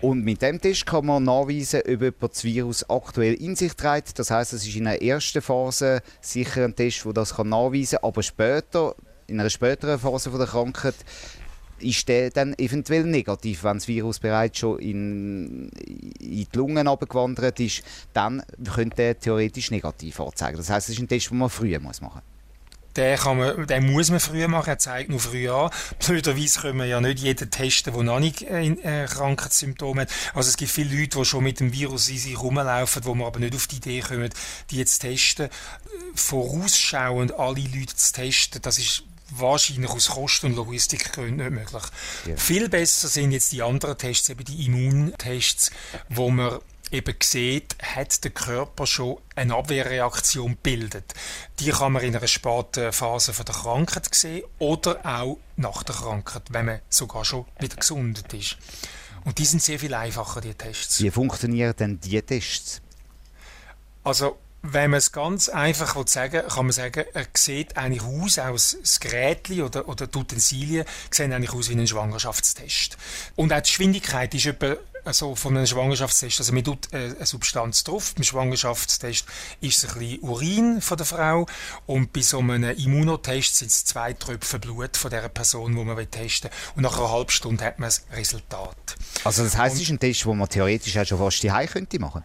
Und 0.00 0.24
mit 0.24 0.40
dem 0.40 0.60
Test 0.60 0.86
kann 0.86 1.06
man 1.06 1.24
nachweisen, 1.24 1.80
ob 1.80 1.88
jemand 1.88 2.22
das 2.22 2.44
Virus 2.44 2.88
aktuell 2.88 3.34
in 3.34 3.56
sich 3.56 3.74
trägt. 3.74 4.18
Das 4.18 4.30
heißt, 4.30 4.52
es 4.52 4.66
ist 4.66 4.76
in 4.76 4.84
der 4.84 5.02
ersten 5.02 5.42
Phase 5.42 6.02
sicher 6.20 6.64
ein 6.64 6.74
Test, 6.74 7.04
der 7.04 7.12
das 7.12 7.36
nachweisen 7.36 7.98
kann. 7.98 8.08
Aber 8.08 8.22
später 8.22 8.94
in 9.26 9.40
einer 9.40 9.50
späteren 9.50 9.98
Phase 9.98 10.30
der 10.30 10.46
Krankheit 10.46 10.94
ist 11.82 12.08
der 12.08 12.30
dann 12.30 12.54
eventuell 12.58 13.04
negativ, 13.04 13.64
wenn 13.64 13.78
das 13.78 13.88
Virus 13.88 14.18
bereits 14.18 14.58
schon 14.58 14.78
in, 14.78 15.68
in 15.68 16.14
die 16.20 16.48
Lungen 16.54 16.88
abgewandert 16.88 17.60
ist, 17.60 17.82
dann 18.12 18.42
könnte 18.72 18.96
der 18.96 19.18
theoretisch 19.18 19.70
negativ 19.70 20.20
anzeigen. 20.20 20.56
Das 20.56 20.70
heißt, 20.70 20.88
es 20.88 20.94
ist 20.94 21.00
ein 21.00 21.08
Test, 21.08 21.30
den 21.30 21.38
man 21.38 21.50
früher 21.50 21.80
muss 21.80 22.00
machen 22.00 22.22
muss. 22.24 22.32
Den, 22.96 23.16
kann 23.16 23.38
man, 23.38 23.66
den 23.66 23.90
muss 23.90 24.10
man 24.10 24.20
früher 24.20 24.48
machen, 24.48 24.68
er 24.68 24.78
zeigt 24.78 25.08
nur 25.08 25.18
früh 25.18 25.48
an. 25.48 25.70
Blöderweise 25.98 26.60
können 26.60 26.78
wir 26.78 26.84
ja 26.84 27.00
nicht 27.00 27.20
jeden 27.20 27.50
testen, 27.50 27.94
der 27.94 28.02
noch 28.02 28.20
nicht 28.20 28.42
äh, 28.42 28.66
äh, 28.66 29.06
Krankheitssymptome 29.06 30.02
hat. 30.02 30.10
Also 30.34 30.50
es 30.50 30.58
gibt 30.58 30.70
viele 30.70 30.94
Leute, 30.94 31.18
die 31.18 31.24
schon 31.24 31.44
mit 31.44 31.60
dem 31.60 31.72
Virus 31.72 32.10
in 32.10 32.18
sich 32.18 32.38
rumlaufen, 32.38 33.04
wo 33.06 33.14
man 33.14 33.28
aber 33.28 33.40
nicht 33.40 33.54
auf 33.54 33.66
die 33.66 33.76
Idee 33.76 34.00
kommen, 34.00 34.28
die 34.70 34.76
jetzt 34.76 34.98
testen. 34.98 35.48
Vorausschauend 36.14 37.32
alle 37.38 37.62
Leute 37.62 37.96
zu 37.96 38.12
testen, 38.12 38.60
das 38.60 38.78
ist 38.78 39.04
wahrscheinlich 39.38 39.90
aus 39.90 40.08
Kosten- 40.10 40.46
und 40.46 40.56
Logistikgründen 40.56 41.36
nicht 41.36 41.50
möglich. 41.50 41.82
Ja. 42.26 42.36
Viel 42.36 42.68
besser 42.68 43.08
sind 43.08 43.32
jetzt 43.32 43.52
die 43.52 43.62
anderen 43.62 43.98
Tests, 43.98 44.28
eben 44.28 44.44
die 44.44 44.66
Immuntests, 44.66 45.70
wo 46.08 46.30
man 46.30 46.58
eben 46.90 47.14
sieht, 47.22 47.76
hat 47.82 48.22
der 48.22 48.30
Körper 48.30 48.86
schon 48.86 49.18
eine 49.34 49.54
Abwehrreaktion 49.56 50.56
bildet. 50.56 51.14
Die 51.58 51.70
kann 51.70 51.92
man 51.92 52.02
in 52.02 52.14
einer 52.14 52.26
späten 52.26 52.92
Phase 52.92 53.32
von 53.32 53.46
der 53.46 53.54
Krankheit 53.54 54.14
sehen 54.14 54.44
oder 54.58 55.00
auch 55.04 55.38
nach 55.56 55.82
der 55.82 55.94
Krankheit, 55.94 56.42
wenn 56.50 56.66
man 56.66 56.80
sogar 56.88 57.24
schon 57.24 57.46
wieder 57.58 57.76
gesundet 57.76 58.32
ist. 58.34 58.58
Und 59.24 59.38
die 59.38 59.46
sind 59.46 59.62
sehr 59.62 59.78
viel 59.78 59.94
einfacher, 59.94 60.40
die 60.40 60.54
Tests. 60.54 61.00
Wie 61.00 61.10
funktionieren 61.10 61.74
denn 61.78 62.00
die 62.00 62.20
Tests? 62.20 62.82
Also 64.04 64.36
wenn 64.62 64.92
man 64.92 64.98
es 64.98 65.12
ganz 65.12 65.48
einfach 65.48 65.96
sagen 66.06 66.34
will, 66.34 66.42
kann 66.42 66.66
man 66.66 66.72
sagen, 66.72 67.04
er 67.12 67.26
sieht 67.34 67.76
eigentlich 67.76 68.02
aus, 68.02 68.38
aus 68.38 68.76
das 68.80 69.00
Gerät 69.00 69.50
oder, 69.50 69.88
oder 69.88 70.06
die 70.06 70.18
Utensilien 70.18 70.84
sehen 71.10 71.32
eigentlich 71.32 71.52
aus 71.52 71.68
wie 71.68 71.74
ein 71.74 71.86
Schwangerschaftstest. 71.86 72.96
Und 73.34 73.52
auch 73.52 73.60
die 73.60 73.68
Geschwindigkeit 73.68 74.32
ist 74.34 74.46
etwa 74.46 74.76
also 75.04 75.34
von 75.34 75.56
einem 75.56 75.66
Schwangerschaftstest. 75.66 76.38
Also 76.38 76.52
man 76.52 76.62
tut 76.62 76.92
äh, 76.92 77.14
eine 77.16 77.26
Substanz 77.26 77.82
drauf. 77.82 78.14
Beim 78.14 78.22
Schwangerschaftstest 78.22 79.26
ist 79.60 79.84
es 79.84 79.92
ein 79.92 79.98
bisschen 79.98 80.20
Urin 80.20 80.80
von 80.80 80.96
der 80.96 81.06
Frau 81.06 81.46
und 81.86 82.12
bei 82.12 82.22
so 82.22 82.38
einem 82.38 82.70
Immunotest 82.76 83.56
sind 83.56 83.70
es 83.70 83.84
zwei 83.84 84.12
Tröpfe 84.12 84.60
Blut 84.60 84.96
von 84.96 85.10
der 85.10 85.28
Person, 85.28 85.74
die 85.74 85.84
man 85.84 86.10
testen 86.10 86.50
will. 86.50 86.58
Und 86.76 86.82
nach 86.82 86.96
einer 86.96 87.10
halben 87.10 87.30
Stunde 87.30 87.64
hat 87.64 87.78
man 87.80 87.88
das 87.88 88.04
Resultat. 88.12 88.96
Also 89.24 89.42
das 89.42 89.56
heisst, 89.56 89.76
es 89.76 89.82
ist 89.82 89.90
ein 89.90 89.98
Test, 89.98 90.24
den 90.24 90.38
man 90.38 90.48
theoretisch 90.48 90.96
auch 90.96 91.04
schon 91.04 91.18
fast 91.18 91.42
die 91.42 91.48
könnte 91.48 91.98
machen 91.98 92.24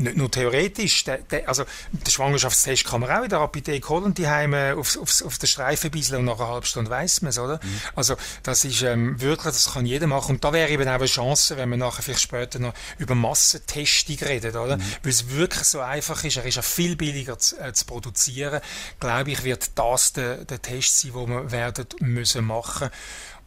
nicht 0.00 0.16
nur 0.16 0.30
theoretisch, 0.30 1.04
der, 1.04 1.18
der, 1.18 1.48
also 1.48 1.64
den 1.92 2.10
Schwangerschaftstest 2.10 2.86
kann 2.86 3.00
man 3.02 3.10
auch 3.10 3.22
in 3.22 3.28
der 3.28 3.40
Apotheke 3.40 3.88
holen, 3.88 4.14
die 4.14 4.26
haben 4.26 4.54
auf, 4.54 4.98
auf, 5.00 5.22
auf 5.24 5.38
den 5.38 5.46
Streifen 5.46 5.90
bisschen 5.90 6.16
und 6.16 6.24
nach 6.24 6.38
einer 6.38 6.48
halben 6.48 6.66
Stunde 6.66 6.90
weiss 6.90 7.22
man 7.22 7.30
es, 7.30 7.38
oder? 7.38 7.60
Mhm. 7.62 7.80
Also 7.94 8.16
das 8.42 8.64
ist 8.64 8.82
ähm, 8.82 9.20
wirklich, 9.20 9.54
das 9.54 9.74
kann 9.74 9.86
jeder 9.86 10.06
machen 10.06 10.36
und 10.36 10.44
da 10.44 10.52
wäre 10.52 10.70
eben 10.70 10.88
auch 10.88 10.94
eine 10.94 11.06
Chance, 11.06 11.56
wenn 11.56 11.68
wir 11.68 11.76
nachher 11.76 12.02
vielleicht 12.02 12.22
später 12.22 12.58
noch 12.58 12.74
über 12.98 13.14
Massentestung 13.14 14.16
reden, 14.18 14.56
oder? 14.56 14.78
Mhm. 14.78 14.82
Weil 15.02 15.12
es 15.12 15.30
wirklich 15.30 15.64
so 15.64 15.80
einfach 15.80 16.24
ist, 16.24 16.36
er 16.36 16.44
ist 16.44 16.56
ja 16.56 16.62
viel 16.62 16.96
billiger 16.96 17.38
zu, 17.38 17.58
äh, 17.60 17.72
zu 17.72 17.84
produzieren, 17.84 18.60
glaube 18.98 19.30
ich, 19.32 19.44
wird 19.44 19.78
das 19.78 20.12
der, 20.12 20.44
der 20.44 20.62
Test 20.62 21.00
sein, 21.00 21.12
den 21.12 21.28
wir 21.28 21.52
werden 21.52 21.86
müssen 22.00 22.44
machen 22.44 22.90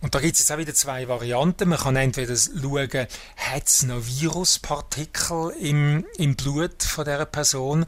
und 0.04 0.14
da 0.14 0.20
gibt 0.20 0.34
es 0.34 0.40
jetzt 0.40 0.52
auch 0.52 0.58
wieder 0.58 0.74
zwei 0.74 1.08
Varianten. 1.08 1.70
Man 1.70 1.80
kann 1.80 1.96
entweder 1.96 2.36
schauen, 2.36 3.08
hat 3.38 3.68
es 3.68 3.84
noch 3.84 4.06
Viruspartikel 4.06 5.52
im, 5.62 6.06
im 6.18 6.36
Blut 6.36 6.84
von 6.84 7.06
dieser 7.06 7.26
Person, 7.26 7.86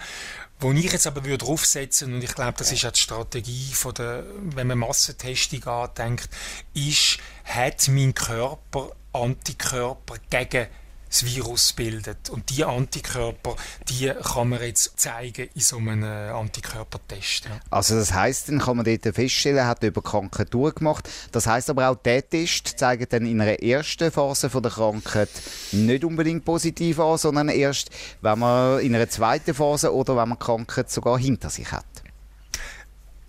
wo 0.61 0.71
ich 0.71 0.89
jetzt 0.89 1.07
aber 1.07 1.25
würde 1.25 1.39
draufsetzen 1.45 2.13
und 2.13 2.23
ich 2.23 2.33
glaube, 2.33 2.53
das 2.57 2.71
ist 2.71 2.85
auch 2.85 2.91
die 2.91 3.01
Strategie 3.01 3.73
von 3.73 3.93
der, 3.95 4.23
wenn 4.41 4.67
man 4.67 4.77
Massentestung 4.79 5.65
andenkt, 5.65 6.29
ist, 6.73 7.17
hat 7.43 7.89
mein 7.89 8.15
Körper 8.15 8.91
Antikörper 9.11 10.15
gegen 10.29 10.67
das 11.15 11.25
Virus 11.25 11.71
bildet. 11.73 12.29
Und 12.29 12.49
die 12.49 12.65
Antikörper, 12.65 13.55
die 13.87 14.11
kann 14.21 14.49
man 14.49 14.61
jetzt 14.61 14.99
zeigen 14.99 15.49
in 15.53 15.61
so 15.61 15.77
einem 15.77 16.03
äh, 16.03 16.29
Antikörpertest. 16.29 17.45
Ja. 17.45 17.51
Also 17.69 17.95
das 17.95 18.11
heißt, 18.11 18.49
dann 18.49 18.59
kann 18.59 18.77
man 18.77 18.85
dort 18.85 19.15
feststellen, 19.15 19.59
er 19.59 19.67
hat 19.67 19.83
über 19.83 20.01
Krankheit 20.01 20.53
durchgemacht. 20.53 21.09
Das 21.31 21.47
heißt 21.47 21.69
aber 21.69 21.89
auch, 21.89 21.95
der 21.95 22.27
Test 22.27 22.77
zeigt 22.77 23.13
dann 23.13 23.25
in 23.25 23.39
einer 23.39 23.61
ersten 23.61 24.11
Phase 24.11 24.49
von 24.49 24.61
der 24.61 24.73
Krankheit 24.73 25.29
nicht 25.71 26.03
unbedingt 26.03 26.43
positiv 26.43 26.99
an, 26.99 27.17
sondern 27.17 27.49
erst, 27.49 27.91
wenn 28.21 28.39
man 28.39 28.79
in 28.79 28.93
einer 28.93 29.09
zweiten 29.09 29.53
Phase 29.53 29.93
oder 29.93 30.17
wenn 30.17 30.29
man 30.29 30.37
die 30.37 30.43
Krankheit 30.43 30.91
sogar 30.91 31.17
hinter 31.17 31.49
sich 31.49 31.71
hat. 31.71 31.85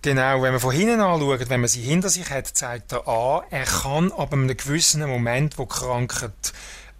Genau, 0.01 0.41
wenn 0.41 0.51
man 0.51 0.59
von 0.59 0.71
hinten 0.71 1.01
anschaut, 1.01 1.49
wenn 1.49 1.61
man 1.61 1.67
sie 1.67 1.81
hinter 1.81 2.09
sich 2.09 2.29
hat, 2.29 2.47
zeigt 2.47 2.91
er 2.91 3.07
an, 3.07 3.43
er 3.49 3.65
kann 3.65 4.11
aber 4.11 4.33
in 4.33 4.43
einem 4.43 4.57
gewissen 4.57 5.05
Moment, 5.07 5.57
wo 5.57 5.63
die 5.63 5.69
Krankheit 5.69 6.53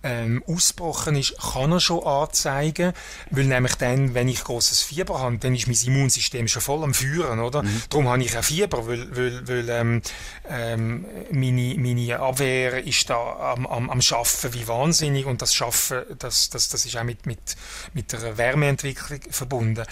ähm, 0.08 0.44
ausgebrochen 0.48 1.16
ist, 1.16 1.38
kann 1.38 1.72
er 1.72 1.80
schon 1.80 2.06
anzeigen, 2.06 2.94
weil 3.30 3.46
nämlich 3.46 3.76
dann, 3.76 4.14
wenn 4.14 4.30
ich 4.30 4.44
großes 4.44 4.82
Fieber 4.82 5.20
habe, 5.20 5.38
dann 5.38 5.54
ist 5.54 5.68
mein 5.68 5.76
Immunsystem 5.76 6.48
schon 6.48 6.62
voll 6.62 6.84
am 6.84 6.94
Führen, 6.94 7.40
oder? 7.40 7.64
Mhm. 7.64 7.84
Darum 7.90 8.08
habe 8.08 8.24
ich 8.24 8.38
auch 8.38 8.44
Fieber, 8.44 8.88
weil, 8.88 9.16
weil, 9.16 9.48
weil 9.48 9.70
ähm, 9.70 10.02
ähm, 10.50 11.06
meine, 11.32 11.76
meine 11.78 12.20
Abwehr 12.20 12.86
ist 12.86 13.10
da 13.10 13.54
am, 13.54 13.68
am, 13.68 13.90
am 13.90 14.02
Schaffen 14.02 14.54
wie 14.54 14.68
wahnsinnig 14.68 15.26
und 15.26 15.42
das 15.42 15.54
Schaffen, 15.54 16.04
das, 16.18 16.50
das, 16.50 16.70
das 16.70 16.86
ist 16.86 16.96
auch 16.96 17.04
mit, 17.04 17.26
mit, 17.26 17.58
mit 17.94 18.14
der 18.14 18.38
Wärmeentwicklung 18.38 19.20
verbunden. 19.30 19.84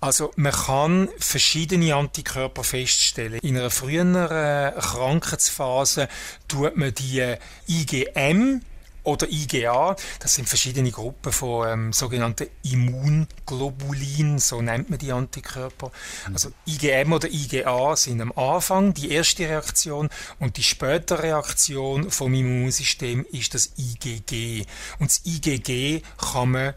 Also 0.00 0.32
man 0.36 0.52
kann 0.52 1.08
verschiedene 1.18 1.94
Antikörper 1.94 2.62
feststellen. 2.62 3.40
In 3.40 3.56
einer 3.56 3.70
früheren 3.70 4.74
Krankheitsphase 4.78 6.08
tut 6.46 6.76
man 6.76 6.92
die 6.92 7.34
IgM 7.66 8.60
oder 9.06 9.28
IgA. 9.30 9.96
Das 10.18 10.34
sind 10.34 10.48
verschiedene 10.48 10.90
Gruppen 10.90 11.32
von 11.32 11.68
ähm, 11.68 11.92
sogenannten 11.92 12.48
Immunglobulin, 12.62 14.38
so 14.38 14.60
nennt 14.60 14.90
man 14.90 14.98
die 14.98 15.12
Antikörper. 15.12 15.92
Also 16.32 16.50
IgM 16.66 17.12
oder 17.12 17.28
IgA 17.30 17.96
sind 17.96 18.20
am 18.20 18.32
Anfang 18.32 18.94
die 18.94 19.12
erste 19.12 19.48
Reaktion 19.48 20.08
und 20.40 20.56
die 20.56 20.62
spätere 20.62 21.22
Reaktion 21.22 22.10
vom 22.10 22.34
Immunsystem 22.34 23.24
ist 23.30 23.54
das 23.54 23.72
IgG. 23.78 24.66
Und 24.98 25.10
das 25.10 25.22
IgG 25.24 26.02
kann 26.18 26.50
man 26.50 26.74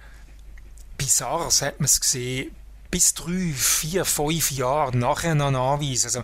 bizarr, 0.98 1.50
hat 1.50 1.80
man 1.80 1.86
es 1.86 2.00
gesehen, 2.00 2.56
bis 2.92 3.14
drei, 3.14 3.54
vier, 3.56 4.04
fünf 4.04 4.52
Jahre 4.52 4.98
nachher 4.98 5.36
noch 5.36 5.48
anweisen. 5.48 6.08
Also 6.08 6.24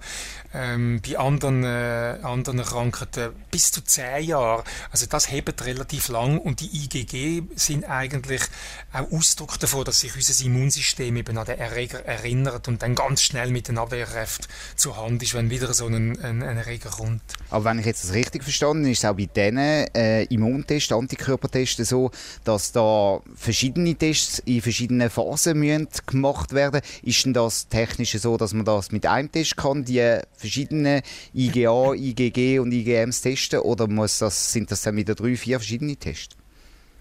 ähm, 0.56 1.02
bei 1.06 1.18
anderen, 1.18 1.64
äh, 1.64 2.20
anderen 2.24 2.64
Krankheiten 2.64 3.34
bis 3.52 3.72
zu 3.72 3.84
zehn 3.84 4.24
Jahre. 4.24 4.64
Also 4.92 5.06
das 5.06 5.32
hebt 5.32 5.66
relativ 5.66 6.08
lang 6.08 6.40
und 6.40 6.62
die 6.62 6.84
IgG 6.84 7.44
sind 7.56 7.84
eigentlich 7.86 8.42
auch 8.94 9.12
Ausdruck 9.12 9.60
davon, 9.60 9.86
dass 9.86 10.00
sich 10.00 10.16
unser 10.16 10.46
Immunsystem 10.46 11.16
eben 11.18 11.38
an 11.38 11.46
den 11.46 11.60
Erreger 11.60 12.06
erinnert 12.06 12.68
und 12.68 12.82
dann 12.82 12.96
ganz 12.96 13.22
schnell 13.22 13.52
mit 13.52 13.68
den 13.68 13.78
Abwehrkräften 13.78 14.48
zur 14.76 14.98
Hand 14.98 15.22
ist, 15.24 15.34
wenn 15.34 15.50
wieder 15.50 15.74
so 15.74 15.88
ein, 15.88 16.20
ein, 16.20 16.42
ein 16.42 16.58
Erreger 16.58 16.90
kommt. 16.90 17.22
Aber 17.50 17.66
wenn 17.66 17.80
ich 17.80 17.86
jetzt 17.86 18.04
das 18.04 18.14
richtig 18.14 18.44
verstanden 18.44 18.86
ist 18.86 19.00
es 19.00 19.06
auch 19.06 19.16
bei 19.16 19.26
diesen 19.26 19.58
äh, 19.58 20.24
Immuntests, 20.24 20.92
Antikörpertests 20.92 21.90
so, 21.90 22.12
dass 22.44 22.72
da 22.72 23.20
verschiedene 23.36 23.96
Tests 23.96 24.40
in 24.40 24.62
verschiedenen 24.62 25.10
Phasen 25.10 25.60
müssen 25.60 25.88
gemacht 26.06 26.54
werden. 26.54 26.82
Ist 27.04 27.26
denn 27.26 27.34
das 27.34 27.68
technisch 27.68 28.14
so, 28.14 28.38
dass 28.38 28.54
man 28.54 28.66
das 28.66 28.92
mit 28.92 29.06
einem 29.06 29.32
Test 29.32 29.58
kann, 29.58 29.86
die 29.86 30.20
verschiedene 30.46 31.02
IgA, 31.34 31.94
IgG 31.94 32.60
und 32.60 32.72
IgMs 32.72 33.22
testen 33.22 33.60
oder 33.60 33.88
muss 33.88 34.20
das, 34.20 34.52
sind 34.52 34.72
das 34.72 34.82
dann 34.82 34.96
wieder 34.96 35.16
drei, 35.16 35.36
vier 35.36 35.60
verschiedene 35.60 35.96
Tests? 35.96 36.36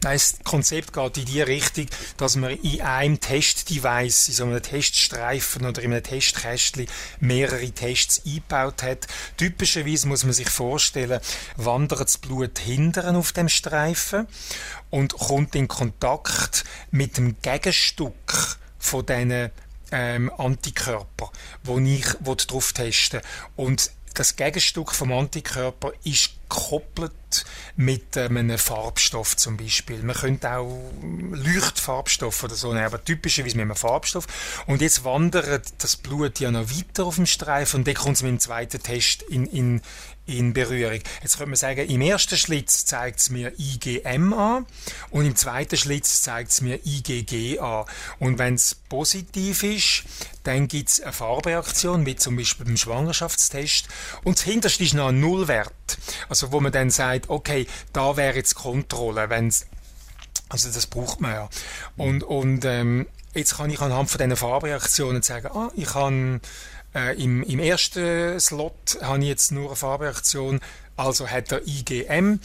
Das 0.05 0.37
Konzept 0.45 0.93
geht 0.93 1.17
in 1.17 1.25
die 1.25 1.41
Richtung, 1.41 1.87
dass 2.19 2.37
man 2.37 2.51
in 2.51 2.83
einem 2.83 3.21
Testdevice, 3.21 4.29
in 4.29 4.35
so 4.35 4.45
einem 4.45 4.61
Teststreifen 4.61 5.65
oder 5.65 5.81
in 5.81 5.93
einem 5.93 6.03
Testkästchen 6.03 6.87
mehrere 7.21 7.71
Tests 7.71 8.21
eingebaut 8.27 8.83
hat. 8.83 9.07
Typischerweise 9.39 10.07
muss 10.07 10.25
man 10.25 10.35
sich 10.35 10.51
vorstellen, 10.51 11.21
wandert 11.57 12.01
das 12.01 12.19
Blut 12.19 12.59
hinteren 12.59 13.17
auf 13.17 13.33
dem 13.33 13.49
Streifen 13.49 14.27
und 14.91 15.15
kommt 15.15 15.55
in 15.55 15.69
Kontakt 15.69 16.65
mit 16.91 17.17
dem 17.17 17.37
Gegenstück 17.41 18.59
von 18.79 19.07
diesen 19.07 19.51
ähm, 19.95 20.31
Antikörper, 20.37 21.31
wo 21.63 21.79
ich 21.79 22.05
wo 22.21 22.35
drauf 22.35 22.73
testen. 22.73 23.21
Und 23.55 23.93
das 24.15 24.37
Gegenstück 24.37 24.93
vom 24.93 25.13
Antikörper 25.13 25.93
ist 26.03 26.33
gekoppelt 26.49 27.45
mit 27.77 28.17
ähm, 28.17 28.37
einem 28.37 28.59
Farbstoff 28.59 29.37
zum 29.37 29.57
Beispiel. 29.57 30.03
Man 30.03 30.15
könnte 30.17 30.51
auch 30.53 30.93
Leuchtfarbstoff 31.03 32.45
oder 32.45 32.55
so 32.55 32.73
nehmen, 32.73 32.87
aber 32.87 33.05
typischerweise 33.05 33.57
mit 33.57 33.63
einem 33.63 33.77
Farbstoff. 33.77 34.27
Und 34.67 34.81
jetzt 34.81 35.05
wandert 35.05 35.73
das 35.79 35.97
Blut 35.97 36.41
ja 36.41 36.51
noch 36.51 36.71
weiter 36.71 37.07
auf 37.07 37.17
dem 37.17 37.27
Streifen 37.27 37.81
und 37.81 37.89
dann 37.89 37.95
kommt 37.95 38.17
es 38.17 38.23
mit 38.23 38.31
dem 38.31 38.41
zweiten 38.41 38.83
Test 38.83 39.23
in, 39.23 39.47
in, 39.47 39.83
in 40.27 40.55
Berührung. 40.55 41.01
Jetzt 41.23 41.37
könnte 41.37 41.51
man 41.51 41.57
sagen, 41.57 41.89
im 41.89 42.01
ersten 42.01 42.37
Schlitz 42.37 42.87
zeigt 42.87 43.21
es 43.21 43.31
mir 43.31 43.53
IgM 43.59 44.33
an 44.33 44.67
und 45.11 45.27
im 45.27 45.37
zweiten 45.37 45.77
Schlitz 45.77 46.23
zeigt 46.23 46.53
es 46.53 46.61
mir 46.61 46.81
IgG 46.85 47.59
an. 47.59 47.85
Und 48.19 48.39
wenn 48.39 48.55
es 48.55 48.75
positiv 48.75 49.63
ist, 49.63 50.05
dann 50.45 50.69
gibt 50.69 50.91
es 50.91 51.01
eine 51.01 51.13
Farbreaktion, 51.13 52.07
wie 52.07 52.17
zum 52.17 52.37
Beispiel 52.37 52.67
beim 52.67 52.77
Schwangerschaftstest. 52.77 53.89
Und 54.25 54.39
das 54.39 54.45
hinterste 54.45 54.85
ist 54.85 54.95
noch 54.95 55.09
ein 55.09 55.21
Nullwert. 55.21 55.73
Also 56.35 56.51
wo 56.51 56.59
man 56.59 56.73
dann 56.73 56.91
sagt, 56.91 57.31
okay, 57.31 57.65
da 57.93 58.17
wäre 58.17 58.35
jetzt 58.35 58.57
Kontrolle, 58.57 59.31
wenn's 59.31 59.67
also 60.49 60.69
das 60.69 60.89
braucht 60.89 61.21
man 61.21 61.31
ja. 61.31 61.49
Und, 61.97 62.25
und 62.25 62.65
ähm, 62.65 63.07
jetzt 63.35 63.57
kann 63.57 63.71
ich 63.71 63.81
anhand 63.81 64.11
von 64.11 64.19
diesen 64.19 64.35
Farbreaktionen 64.35 65.23
sagen, 65.23 65.47
ah, 65.55 65.71
ich 65.77 65.87
kann 65.87 66.41
äh, 66.93 67.23
im, 67.23 67.45
Im 67.45 67.61
ersten 67.61 68.41
Slot 68.41 68.99
habe 69.01 69.21
ich 69.21 69.29
jetzt 69.29 69.53
nur 69.53 69.67
eine 69.67 69.77
Farbreaktion, 69.77 70.59
also 70.97 71.29
hat 71.29 71.53
er 71.53 71.63
IgM. 71.69 72.41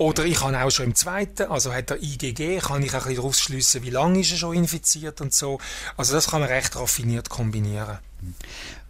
Oder 0.00 0.24
ich 0.24 0.40
habe 0.40 0.58
auch 0.58 0.70
schon 0.70 0.86
im 0.86 0.94
zweiten, 0.94 1.50
also 1.50 1.74
hat 1.74 1.90
er 1.90 2.02
IgG, 2.02 2.56
kann 2.60 2.82
ich 2.82 2.94
ein 2.94 3.00
bisschen 3.00 3.16
daraus 3.16 3.38
schliessen, 3.38 3.82
wie 3.82 3.90
lange 3.90 4.20
ist 4.20 4.32
er 4.32 4.38
schon 4.38 4.56
infiziert 4.56 5.20
und 5.20 5.34
so. 5.34 5.58
Also 5.98 6.14
das 6.14 6.28
kann 6.28 6.40
man 6.40 6.48
recht 6.48 6.74
raffiniert 6.74 7.28
kombinieren. 7.28 7.98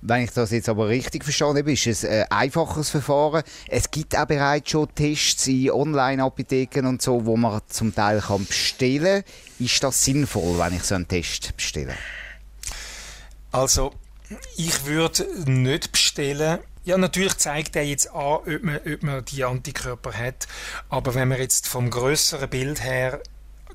Wenn 0.02 0.22
ich 0.22 0.30
das 0.30 0.52
jetzt 0.52 0.68
aber 0.68 0.86
richtig 0.86 1.24
verstanden 1.24 1.58
habe, 1.58 1.72
ist 1.72 1.88
es 1.88 2.04
ein 2.04 2.30
einfaches 2.30 2.90
Verfahren. 2.90 3.42
Es 3.66 3.90
gibt 3.90 4.16
auch 4.16 4.26
bereits 4.26 4.70
schon 4.70 4.94
Tests 4.94 5.48
in 5.48 5.72
Online-Apotheken 5.72 6.86
und 6.86 7.02
so, 7.02 7.26
wo 7.26 7.36
man 7.36 7.60
zum 7.66 7.92
Teil 7.92 8.20
kann 8.20 8.46
bestellen 8.46 9.24
kann. 9.24 9.66
Ist 9.66 9.82
das 9.82 10.04
sinnvoll, 10.04 10.60
wenn 10.60 10.76
ich 10.76 10.84
so 10.84 10.94
einen 10.94 11.08
Test 11.08 11.56
bestelle? 11.56 11.96
Also 13.50 13.94
ich 14.56 14.86
würde 14.86 15.26
nicht 15.50 15.90
bestellen. 15.90 16.60
Ja, 16.82 16.96
natürlich 16.96 17.36
zeigt 17.36 17.76
er 17.76 17.82
jetzt 17.82 18.10
an, 18.10 18.16
ob 18.16 18.62
man, 18.62 18.76
ob 18.78 19.02
man 19.02 19.24
die 19.24 19.44
Antikörper 19.44 20.12
hat. 20.12 20.48
Aber 20.88 21.14
wenn 21.14 21.28
man 21.28 21.38
jetzt 21.38 21.68
vom 21.68 21.90
größeren 21.90 22.48
Bild 22.48 22.82
her 22.82 23.20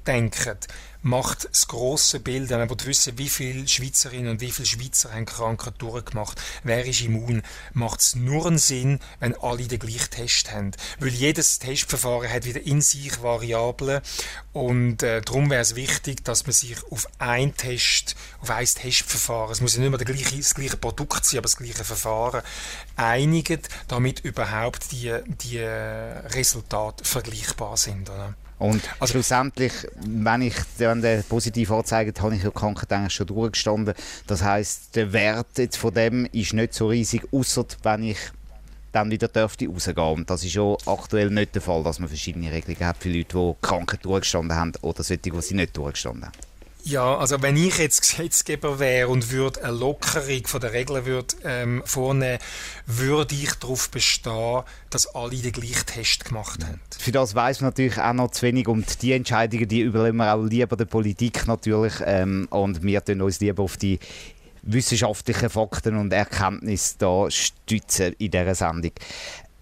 denkt, 0.07 0.67
macht 1.05 1.47
das 1.51 1.67
grosse 1.67 2.19
Bild, 2.19 2.49
wenn 2.49 2.57
man 2.57 2.85
wissen 2.85 3.19
wie 3.19 3.29
viele 3.29 3.67
Schweizerinnen 3.67 4.31
und 4.31 4.41
wie 4.41 4.51
viele 4.51 4.65
Schweizer 4.65 5.13
haben 5.13 5.27
Krankheit 5.27 5.75
durchgemacht, 5.77 6.41
wer 6.63 6.83
ist 6.83 7.01
immun, 7.01 7.43
macht 7.73 7.99
es 7.99 8.15
nur 8.15 8.47
einen 8.47 8.57
Sinn, 8.57 8.99
wenn 9.19 9.35
alle 9.35 9.67
den 9.67 9.77
gleichen 9.77 10.09
Test 10.09 10.51
haben. 10.51 10.71
Weil 10.99 11.09
jedes 11.09 11.59
Testverfahren 11.59 12.27
hat 12.27 12.45
wieder 12.45 12.59
in 12.59 12.81
sich 12.81 13.21
Variablen 13.21 14.01
und 14.51 15.03
äh, 15.03 15.21
darum 15.21 15.51
wäre 15.51 15.61
es 15.61 15.75
wichtig, 15.75 16.25
dass 16.25 16.47
man 16.47 16.53
sich 16.53 16.83
auf 16.89 17.07
ein 17.19 17.55
Test, 17.55 18.15
auf 18.41 18.49
ein 18.49 18.65
Testverfahren, 18.65 19.51
es 19.51 19.61
muss 19.61 19.75
ja 19.75 19.81
nicht 19.81 19.91
mehr 19.91 19.99
gleiche, 19.99 20.37
das 20.37 20.55
gleiche 20.55 20.77
Produkt 20.77 21.23
sein, 21.23 21.37
aber 21.37 21.43
das 21.45 21.57
gleiche 21.57 21.83
Verfahren, 21.83 22.41
einigt, 22.95 23.69
damit 23.87 24.21
überhaupt 24.21 24.91
die, 24.91 25.13
die 25.27 25.59
Resultate 25.59 27.05
vergleichbar 27.05 27.77
sind. 27.77 28.09
Oder? 28.09 28.33
Und 28.65 28.81
also, 28.99 29.11
schlussendlich, 29.11 29.73
wenn 30.01 30.41
ich 30.41 30.55
wenn 30.77 31.01
der 31.01 31.21
positiv 31.21 31.71
anzeigt, 31.71 32.19
habe 32.21 32.35
ich 32.35 32.41
die 32.41 32.49
Krankheit 32.49 32.91
eigentlich 32.91 33.13
schon 33.13 33.27
durchgestanden. 33.27 33.93
Das 34.25 34.41
heißt, 34.41 34.95
der 34.95 35.13
Wert 35.13 35.57
jetzt 35.57 35.77
von 35.77 35.93
dem 35.93 36.25
ist 36.31 36.53
nicht 36.53 36.73
so 36.73 36.87
riesig, 36.87 37.21
außer 37.31 37.65
wenn 37.83 38.03
ich 38.03 38.17
dann 38.91 39.11
wieder 39.11 39.27
dürfte 39.27 39.67
rausgehen. 39.67 39.97
Und 39.97 40.29
das 40.29 40.43
ist 40.43 40.53
schon 40.53 40.77
aktuell 40.87 41.29
nicht 41.29 41.53
der 41.53 41.61
Fall, 41.61 41.83
dass 41.83 41.99
man 41.99 42.09
verschiedene 42.09 42.51
Regelungen 42.51 42.87
hat 42.87 42.97
für 42.97 43.09
Leute, 43.09 43.37
die 43.37 43.53
Krankheit 43.61 44.03
durchgestanden 44.03 44.57
haben 44.57 44.71
oder 44.81 45.03
solche, 45.03 45.21
die 45.21 45.41
sie 45.41 45.53
nicht 45.53 45.77
durchgestanden 45.77 46.25
haben. 46.25 46.54
Ja, 46.87 47.17
also 47.17 47.41
wenn 47.41 47.57
ich 47.57 47.79
jetzt 47.79 48.01
Gesetzgeber 48.01 48.77
wäre 48.77 49.07
und 49.07 49.31
würde 49.31 49.63
eine 49.63 49.75
Lockerung 49.75 50.45
von 50.45 50.61
der 50.61 50.71
Regeln 50.71 51.07
würde, 51.07 51.35
ähm, 51.43 51.81
vornehmen, 51.83 52.37
würde 52.85 53.33
ich 53.33 53.53
darauf 53.55 53.89
bestehen, 53.89 54.61
dass 54.91 55.07
alle 55.15 55.35
den 55.35 55.51
gleichen 55.51 55.87
Test 55.87 56.25
gemacht 56.25 56.63
haben. 56.63 56.79
Für 56.95 57.11
das 57.11 57.33
weiß 57.33 57.61
man 57.61 57.69
natürlich 57.71 57.97
auch 57.97 58.13
noch 58.13 58.29
zu 58.29 58.43
wenig 58.43 58.67
und 58.67 59.01
die 59.01 59.13
Entscheidungen, 59.13 59.67
die 59.67 59.81
überlegen 59.81 60.17
wir 60.17 60.31
auch 60.31 60.43
lieber 60.43 60.75
der 60.75 60.85
Politik 60.85 61.47
natürlich 61.47 61.95
ähm, 62.05 62.47
und 62.51 62.83
wir 62.83 63.03
tun 63.03 63.19
uns 63.23 63.39
lieber 63.39 63.63
auf 63.63 63.77
die 63.77 63.97
wissenschaftlichen 64.61 65.49
Fakten 65.49 65.97
und 65.97 66.13
Erkenntnisse 66.13 66.97
da 66.99 67.31
stützen 67.31 68.13
in 68.19 68.29
dieser 68.29 68.53
Sendung. 68.53 68.91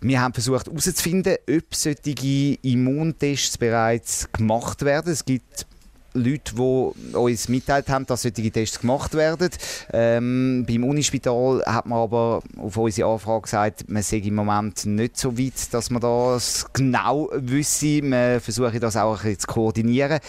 Wir 0.02 0.20
haben 0.20 0.34
versucht 0.34 0.68
herauszufinden, 0.68 1.38
ob 1.50 1.74
solche 1.74 2.58
Immuntests 2.64 3.58
bereits 3.58 4.28
gemacht 4.34 4.84
werden. 4.84 5.14
Es 5.14 5.24
gibt 5.24 5.66
Leute, 6.14 6.56
die 6.56 7.16
uns 7.16 7.50
mitteilt 7.50 7.90
haben, 7.90 8.06
dass 8.06 8.22
solche 8.22 8.52
Tests 8.52 8.80
gemacht 8.80 9.14
werden. 9.14 9.50
Ähm, 9.92 10.66
beim 10.68 10.84
Unispital 10.84 11.64
hat 11.66 11.86
man 11.86 12.00
aber 12.00 12.42
auf 12.58 12.78
unsere 12.78 13.12
Anfrage 13.12 13.42
gesagt, 13.42 13.90
man 13.90 14.04
sei 14.04 14.18
im 14.18 14.36
Moment 14.36 14.86
nicht 14.86 15.18
so 15.18 15.38
weit, 15.38 15.74
dass 15.74 15.90
man 15.90 16.02
das 16.02 16.68
genau 16.74 17.30
wüsste. 17.34 18.02
Man 18.04 18.40
versuche 18.40 18.80
das 18.80 18.96
auch 18.96 19.24
ein 19.24 19.40
zu 19.40 19.48
koordinieren. 19.48 20.20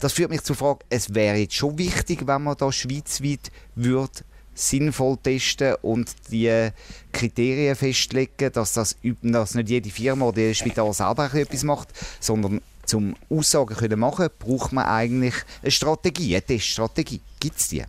Das 0.00 0.12
führt 0.12 0.30
mich 0.30 0.42
zur 0.42 0.56
Frage, 0.56 0.80
es 0.90 1.14
wäre 1.14 1.36
jetzt 1.36 1.54
schon 1.54 1.78
wichtig, 1.78 2.26
wenn 2.26 2.42
man 2.42 2.56
da 2.56 2.70
schweizweit 2.70 3.50
würde 3.74 4.22
sinnvoll 4.54 5.16
testen 5.22 5.74
und 5.82 6.14
die 6.30 6.70
Kriterien 7.12 7.74
festlegen, 7.74 8.52
dass 8.52 8.72
das 8.74 8.96
dass 9.22 9.54
nicht 9.54 9.68
jede 9.68 9.90
Firma 9.90 10.26
oder 10.26 10.38
jedes 10.38 10.58
Spital 10.58 10.92
selber 10.92 11.32
etwas 11.34 11.64
macht, 11.64 11.88
sondern 12.20 12.60
zum 12.86 13.14
Aussagen 13.30 13.76
können 13.76 14.00
machen 14.00 14.28
braucht 14.38 14.72
man 14.72 14.86
eigentlich 14.86 15.34
eine 15.62 15.70
Strategie, 15.70 16.34
eine 16.34 16.42
Teststrategie. 16.42 17.20
Gibt 17.40 17.58
es 17.58 17.68
die? 17.68 17.84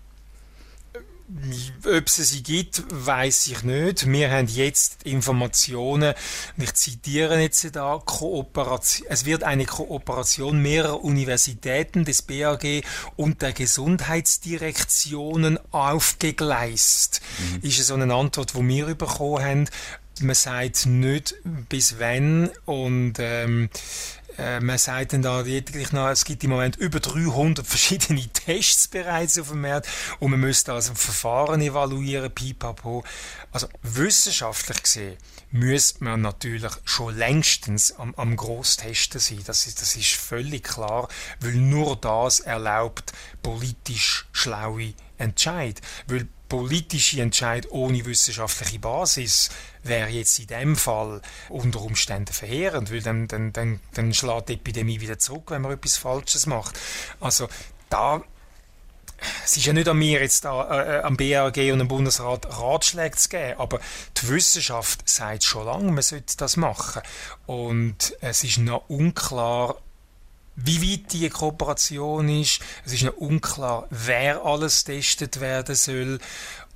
Ob 1.84 2.06
es 2.06 2.18
sie 2.18 2.44
gibt, 2.44 2.84
weiß 2.88 3.48
ich 3.48 3.64
nicht. 3.64 4.08
Wir 4.08 4.30
haben 4.30 4.48
jetzt 4.48 5.02
Informationen, 5.04 6.14
ich 6.56 6.72
zitiere 6.76 7.42
jetzt 7.42 7.76
da, 7.76 8.00
Kooperation, 8.06 9.08
es 9.10 9.26
wird 9.26 9.42
eine 9.44 9.66
Kooperation 9.66 10.62
mehrerer 10.62 11.04
Universitäten 11.04 12.06
des 12.06 12.22
BAG 12.22 12.84
und 13.16 13.42
der 13.42 13.54
Gesundheitsdirektionen 13.54 15.58
aufgegleist. 15.72 17.22
Mhm. 17.40 17.62
Ist 17.68 17.88
so 17.88 17.96
eine 17.96 18.14
Antwort, 18.14 18.54
die 18.54 18.68
wir 18.68 18.94
bekommen 18.94 19.44
haben. 19.44 19.68
Man 20.22 20.36
sagt 20.36 20.86
nicht 20.86 21.34
bis 21.70 22.00
wann 22.00 22.52
und 22.66 23.16
ähm, 23.18 23.70
äh, 24.38 24.60
man 24.60 24.78
sagt 24.78 25.14
dann 25.14 25.22
da 25.22 25.42
lediglich 25.42 25.92
noch, 25.92 26.10
es 26.10 26.26
gibt 26.26 26.44
im 26.44 26.52
Moment 26.52 26.76
über 26.76 27.00
300 27.00 27.66
verschiedene 27.66 28.28
Tests 28.34 28.88
bereits 28.88 29.40
auf 29.40 29.50
dem 29.50 29.62
Markt 29.62 29.88
und 30.20 30.32
man 30.32 30.40
müsste 30.40 30.74
also 30.74 30.94
Verfahren 30.94 31.62
evaluieren, 31.62 32.32
pipapo. 32.32 33.04
Also 33.52 33.68
wissenschaftlich 33.82 34.84
gesehen 34.84 35.18
müsste 35.52 36.04
man 36.04 36.22
natürlich 36.22 36.72
schon 36.84 37.16
längstens 37.16 37.94
am, 37.94 38.14
am 38.16 38.36
Grosstesten 38.36 39.20
sein. 39.20 39.42
Das 39.46 39.68
ist, 39.68 39.82
das 39.82 39.96
ist 39.96 40.12
völlig 40.12 40.64
klar, 40.64 41.08
weil 41.40 41.54
nur 41.54 41.96
das 41.96 42.42
erlaubt 42.42 43.14
politisch 43.42 44.28
schlaue 44.32 44.94
Entscheid. 45.18 45.82
Weil 46.08 46.28
politische 46.50 47.22
Entscheid 47.22 47.68
ohne 47.72 48.06
wissenschaftliche 48.06 48.80
Basis 48.80 49.50
wäre 49.84 50.10
jetzt 50.10 50.38
in 50.40 50.48
dem 50.48 50.76
Fall 50.76 51.22
unter 51.50 51.82
Umständen 51.82 52.32
verheerend, 52.32 52.92
weil 52.92 53.02
dann, 53.02 53.28
dann, 53.28 53.52
dann, 53.52 53.80
dann 53.94 54.14
schlägt 54.14 54.50
die 54.50 54.54
Epidemie 54.54 55.02
wieder 55.02 55.20
zurück, 55.20 55.52
wenn 55.52 55.62
man 55.62 55.74
etwas 55.74 55.98
Falsches 55.98 56.46
macht. 56.46 56.80
Also 57.20 57.48
da 57.90 58.24
es 59.44 59.58
ist 59.58 59.66
ja 59.66 59.74
nicht 59.74 59.88
an 59.88 59.98
mir 59.98 60.20
jetzt 60.20 60.46
da, 60.46 60.84
äh, 60.84 61.02
am 61.02 61.16
BAG 61.18 61.58
und 61.72 61.82
am 61.82 61.88
Bundesrat 61.88 62.46
Ratschläge 62.50 63.16
zu 63.16 63.30
geben, 63.30 63.60
aber 63.60 63.80
die 64.18 64.30
Wissenschaft 64.30 65.08
sagt 65.08 65.44
schon 65.44 65.66
lange, 65.66 65.92
man 65.92 66.04
sollte 66.04 66.36
das 66.38 66.58
machen. 66.58 67.02
Und 67.46 68.16
es 68.22 68.44
ist 68.44 68.58
noch 68.58 68.90
unklar, 68.90 69.78
wie 70.56 70.82
weit 70.82 71.14
die 71.14 71.30
Kooperation 71.30 72.30
ist. 72.30 72.60
Es 72.86 72.94
ist 72.94 73.04
noch 73.04 73.18
unklar, 73.18 73.88
wer 73.90 74.44
alles 74.46 74.84
testet 74.84 75.40
werden 75.40 75.76
soll. 75.76 76.20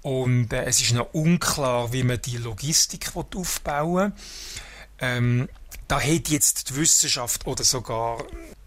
Und 0.02 0.54
äh, 0.54 0.64
es 0.66 0.82
ist 0.82 0.94
noch 0.94 1.14
unklar, 1.14 1.92
wie 1.92 2.04
man 2.04 2.22
die 2.22 2.38
Logistik 2.38 3.12
aufbauen 3.16 4.14
will. 4.14 4.20
Ähm, 5.02 5.50
da 5.88 6.00
hat 6.00 6.30
jetzt 6.30 6.70
die 6.70 6.76
Wissenschaft 6.76 7.48
oder 7.48 7.64
sogar 7.64 8.24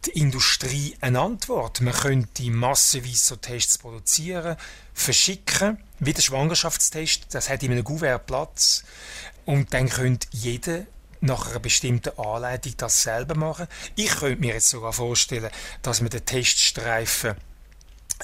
die 0.06 0.10
Industrie 0.10 0.96
eine 1.00 1.20
Antwort. 1.20 1.80
Man 1.80 1.94
könnte 1.94 2.50
massenweise 2.50 3.16
so 3.16 3.36
Tests 3.36 3.78
produzieren, 3.78 4.56
verschicken, 4.92 5.78
wie 6.00 6.12
der 6.12 6.22
Schwangerschaftstest, 6.22 7.26
das 7.30 7.48
hat 7.48 7.62
in 7.62 7.70
einem 7.70 7.84
Gouverne 7.84 8.18
Platz. 8.18 8.82
Und 9.44 9.72
dann 9.72 9.88
könnte 9.88 10.26
jeder 10.32 10.86
nach 11.22 11.48
einer 11.48 11.60
bestimmten 11.60 12.18
Anleitung 12.18 12.74
das 12.76 13.02
selber 13.02 13.34
machen. 13.34 13.68
Ich 13.96 14.10
könnte 14.10 14.40
mir 14.40 14.54
jetzt 14.54 14.68
sogar 14.68 14.92
vorstellen, 14.92 15.50
dass 15.82 16.00
man 16.00 16.10
den 16.10 16.24
Teststreifen 16.24 17.36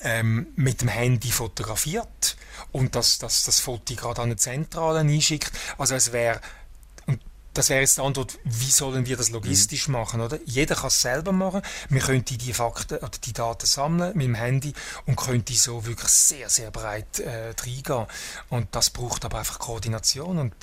ähm, 0.02 0.48
mit 0.56 0.82
dem 0.82 0.88
Handy 0.88 1.30
fotografiert 1.30 2.36
und 2.72 2.94
dass, 2.94 3.18
dass 3.18 3.44
das 3.44 3.60
Foto 3.60 3.94
gerade 3.94 4.20
an 4.20 4.28
eine 4.28 4.36
Zentrale 4.36 5.00
einschickt. 5.00 5.52
Also 5.78 5.94
es 5.94 6.12
wäre 6.12 6.40
das 7.54 7.70
wäre 7.70 7.80
jetzt 7.80 7.96
die 7.96 8.02
Antwort, 8.02 8.38
wie 8.44 8.70
sollen 8.70 9.06
wir 9.06 9.16
das 9.16 9.30
logistisch 9.30 9.88
mhm. 9.88 9.94
machen, 9.94 10.20
oder? 10.20 10.38
Jeder 10.44 10.76
kann 10.76 10.88
es 10.88 11.02
selber 11.02 11.32
machen. 11.32 11.60
Wir 11.88 12.00
könnten 12.00 12.38
die 12.38 12.52
Fakten 12.52 12.98
oder 12.98 13.18
die 13.24 13.32
Daten 13.32 13.66
sammeln 13.66 14.16
mit 14.16 14.26
dem 14.26 14.36
Handy 14.36 14.72
und 15.06 15.16
könnte 15.16 15.54
so 15.54 15.84
wirklich 15.84 16.08
sehr, 16.08 16.48
sehr 16.50 16.70
breit 16.70 17.18
äh, 17.18 17.52
reingehen. 17.60 18.06
Und 18.48 18.68
das 18.76 18.90
braucht 18.90 19.24
aber 19.24 19.40
einfach 19.40 19.58
Koordination 19.58 20.38
und 20.38 20.54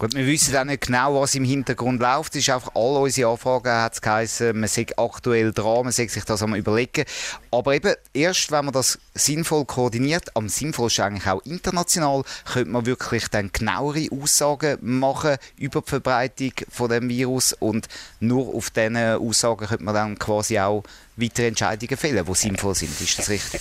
Gut, 0.00 0.14
wir 0.14 0.26
wissen 0.26 0.56
auch 0.56 0.64
nicht 0.64 0.86
genau, 0.86 1.20
was 1.20 1.34
im 1.34 1.44
Hintergrund 1.44 2.00
läuft. 2.00 2.34
Es 2.34 2.48
ist 2.48 2.48
einfach 2.48 2.74
all 2.74 3.02
unsere 3.02 3.30
Anfragen 3.32 3.70
hat 3.70 3.92
es 3.92 4.00
geheißen, 4.00 4.58
man 4.58 4.66
sei 4.66 4.86
aktuell 4.96 5.52
dran, 5.52 5.84
man 5.84 5.92
sei 5.92 6.06
sich 6.06 6.24
das 6.24 6.42
einmal 6.42 6.58
überlegen. 6.58 7.04
Aber 7.50 7.74
eben, 7.74 7.94
erst 8.14 8.50
wenn 8.50 8.64
man 8.64 8.72
das 8.72 8.98
sinnvoll 9.14 9.66
koordiniert, 9.66 10.34
am 10.34 10.48
sinnvollsten 10.48 11.04
eigentlich 11.04 11.26
auch 11.26 11.42
international, 11.44 12.22
könnte 12.50 12.70
man 12.70 12.86
wirklich 12.86 13.28
dann 13.28 13.52
genauere 13.52 14.08
Aussagen 14.10 14.78
machen 14.80 15.36
über 15.58 15.82
die 15.82 15.90
Verbreitung 15.90 16.52
von 16.70 16.88
dem 16.88 17.10
Virus 17.10 17.52
und 17.52 17.86
nur 18.20 18.54
auf 18.54 18.70
diesen 18.70 18.96
Aussagen 18.96 19.66
könnte 19.66 19.84
man 19.84 19.94
dann 19.94 20.18
quasi 20.18 20.58
auch 20.58 20.82
weitere 21.16 21.48
Entscheidungen 21.48 21.98
fällen, 21.98 22.24
die 22.24 22.34
sinnvoll 22.34 22.74
sind. 22.74 22.98
Ist 22.98 23.18
das 23.18 23.28
richtig? 23.28 23.60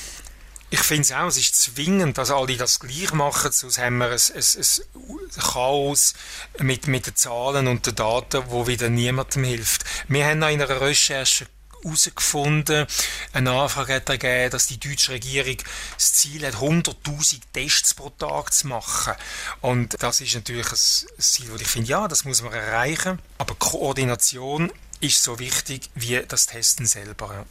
Ich 0.72 0.82
finde 0.82 1.02
es 1.02 1.12
auch, 1.12 1.28
es 1.28 1.38
ist 1.38 1.60
zwingend, 1.60 2.18
dass 2.18 2.30
alle 2.30 2.56
das 2.56 2.80
gleich 2.80 3.12
machen, 3.12 3.52
sonst 3.52 3.80
haben 3.80 3.98
wir 3.98 4.12
ein, 4.12 4.12
ein, 4.14 4.44
ein 4.44 5.42
Chaos 5.42 6.14
mit, 6.60 6.88
mit 6.88 7.08
den 7.08 7.16
Zahlen 7.16 7.68
und 7.68 7.88
den 7.88 7.96
Daten, 7.96 8.44
wo 8.48 8.68
wieder 8.68 8.90
niemandem 8.90 9.46
hilft. 9.46 9.84
Wir 10.08 10.26
haben 10.26 10.38
in 10.38 10.44
einer 10.44 10.82
Recherche 10.82 11.48
herausgefunden, 11.82 12.86
eine 13.34 13.52
Anfrage 13.52 13.96
hat 13.96 14.10
ergeben, 14.10 14.52
dass 14.52 14.68
die 14.68 14.80
deutsche 14.80 15.14
Regierung 15.14 15.58
das 15.96 16.14
Ziel 16.14 16.46
hat, 16.46 16.56
100.000 16.56 17.40
Tests 17.54 17.94
pro 17.94 18.10
Tag 18.12 18.54
zu 18.54 18.68
machen. 18.68 19.14
Und 19.62 20.02
das 20.02 20.22
ist 20.22 20.36
natürlich 20.36 20.72
ein 20.72 21.22
Ziel, 21.22 21.52
wo 21.52 21.56
ich 21.56 21.68
finde, 21.68 21.90
ja, 21.90 22.08
das 22.08 22.26
muss 22.26 22.42
man 22.42 22.54
erreichen, 22.54 23.20
aber 23.38 23.56
Koordination 23.56 24.72
ist 25.00 25.24
so 25.24 25.40
wichtig 25.40 25.90
wie 25.96 26.22
das 26.28 26.46
Testen 26.48 26.86
selber. 26.86 27.46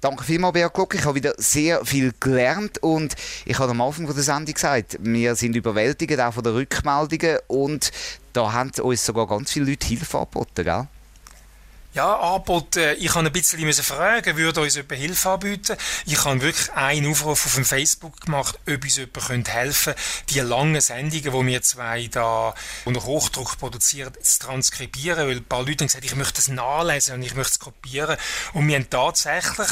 Danke 0.00 0.22
vielmals, 0.22 0.52
Beat 0.52 0.72
Gluck. 0.74 0.94
Ich 0.94 1.04
habe 1.04 1.16
wieder 1.16 1.34
sehr 1.38 1.84
viel 1.84 2.12
gelernt 2.20 2.80
und 2.84 3.16
ich 3.44 3.58
habe 3.58 3.72
am 3.72 3.80
Anfang 3.80 4.06
der 4.06 4.22
Sendung 4.22 4.54
gesagt, 4.54 4.96
wir 5.00 5.34
sind 5.34 5.56
überwältigt 5.56 6.20
auch 6.20 6.32
von 6.32 6.44
den 6.44 6.52
Rückmeldungen 6.52 7.38
und 7.48 7.90
da 8.32 8.52
haben 8.52 8.70
uns 8.80 9.04
sogar 9.04 9.26
ganz 9.26 9.50
viele 9.50 9.70
Leute 9.70 9.88
Hilfe 9.88 10.18
angeboten, 10.18 10.62
gell? 10.64 10.86
Ja, 11.98 12.14
angeboten. 12.14 12.94
Ich 13.00 13.12
habe 13.12 13.26
ein 13.26 13.32
bisschen 13.32 13.60
müssen 13.62 13.82
fragen, 13.82 14.36
würde 14.36 14.60
uns 14.60 14.76
jemand 14.76 15.00
Hilfe 15.00 15.30
anbieten? 15.30 15.76
Ich 16.06 16.24
habe 16.24 16.40
wirklich 16.40 16.72
einen 16.74 17.10
Aufruf 17.10 17.44
auf 17.44 17.54
dem 17.56 17.64
Facebook 17.64 18.20
gemacht, 18.20 18.56
ob 18.68 18.84
uns 18.84 18.98
jemand 18.98 19.52
helfen 19.52 19.94
könnte, 19.94 20.02
die 20.28 20.38
langen 20.38 20.80
Sendungen, 20.80 21.46
die 21.46 21.52
wir 21.52 21.62
zwei 21.62 22.06
da 22.06 22.54
unter 22.84 23.02
Hochdruck 23.04 23.58
produzieren, 23.58 24.12
zu 24.22 24.38
transkribieren, 24.38 25.26
weil 25.26 25.38
ein 25.38 25.44
paar 25.44 25.64
Leute 25.64 25.82
haben 25.82 25.88
gesagt, 25.88 26.04
ich 26.04 26.14
möchte 26.14 26.34
das 26.34 26.46
nachlesen 26.46 27.16
und 27.16 27.22
ich 27.24 27.34
möchte 27.34 27.54
es 27.54 27.58
kopieren. 27.58 28.16
Und 28.52 28.68
wir 28.68 28.76
haben 28.76 28.88
tatsächlich 28.88 29.68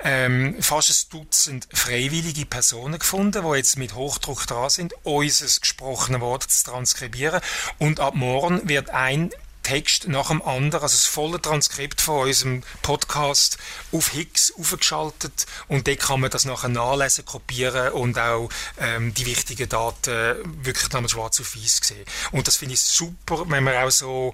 ähm, 0.00 0.56
fast 0.60 0.90
ein 0.90 1.18
Dutzend 1.18 1.66
freiwillige 1.72 2.44
Personen 2.44 2.98
gefunden, 2.98 3.42
die 3.42 3.56
jetzt 3.56 3.78
mit 3.78 3.94
Hochdruck 3.94 4.46
dran 4.46 4.68
sind, 4.68 4.92
unser 5.02 5.46
gesprochene 5.58 6.20
Wort 6.20 6.42
zu 6.42 6.62
transkribieren. 6.62 7.40
Und 7.78 8.00
ab 8.00 8.14
morgen 8.16 8.68
wird 8.68 8.90
ein 8.90 9.30
Text 9.62 10.08
nach 10.08 10.28
dem 10.28 10.42
anderen, 10.42 10.82
also 10.82 10.96
das 10.96 11.06
volle 11.06 11.40
Transkript 11.40 12.00
von 12.00 12.26
unserem 12.26 12.62
Podcast 12.82 13.58
auf 13.92 14.10
Hicks 14.10 14.52
aufgeschaltet 14.58 15.46
und 15.68 15.86
dort 15.86 16.00
kann 16.00 16.20
man 16.20 16.30
das 16.30 16.44
nachher 16.44 16.68
nachlesen, 16.68 17.24
kopieren 17.24 17.92
und 17.92 18.18
auch 18.18 18.48
ähm, 18.78 19.14
die 19.14 19.26
wichtigen 19.26 19.68
Daten 19.68 20.64
wirklich 20.64 20.90
nochmal 20.92 21.08
schwarz 21.08 21.40
auf 21.40 21.56
weiß 21.56 21.80
sehen. 21.82 22.04
Und 22.32 22.46
das 22.46 22.56
finde 22.56 22.74
ich 22.74 22.80
super, 22.80 23.44
wenn 23.48 23.64
man 23.64 23.76
auch 23.76 23.90
so 23.90 24.32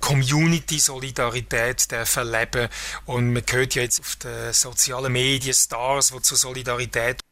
Community-Solidarität 0.00 1.90
erleben 1.92 2.68
und 3.06 3.32
man 3.32 3.42
hört 3.50 3.74
ja 3.74 3.82
jetzt 3.82 4.00
auf 4.00 4.16
den 4.16 4.52
sozialen 4.52 5.12
Medien 5.12 5.54
Stars, 5.54 6.12
die 6.14 6.22
zur 6.22 6.36
Solidarität 6.36 7.23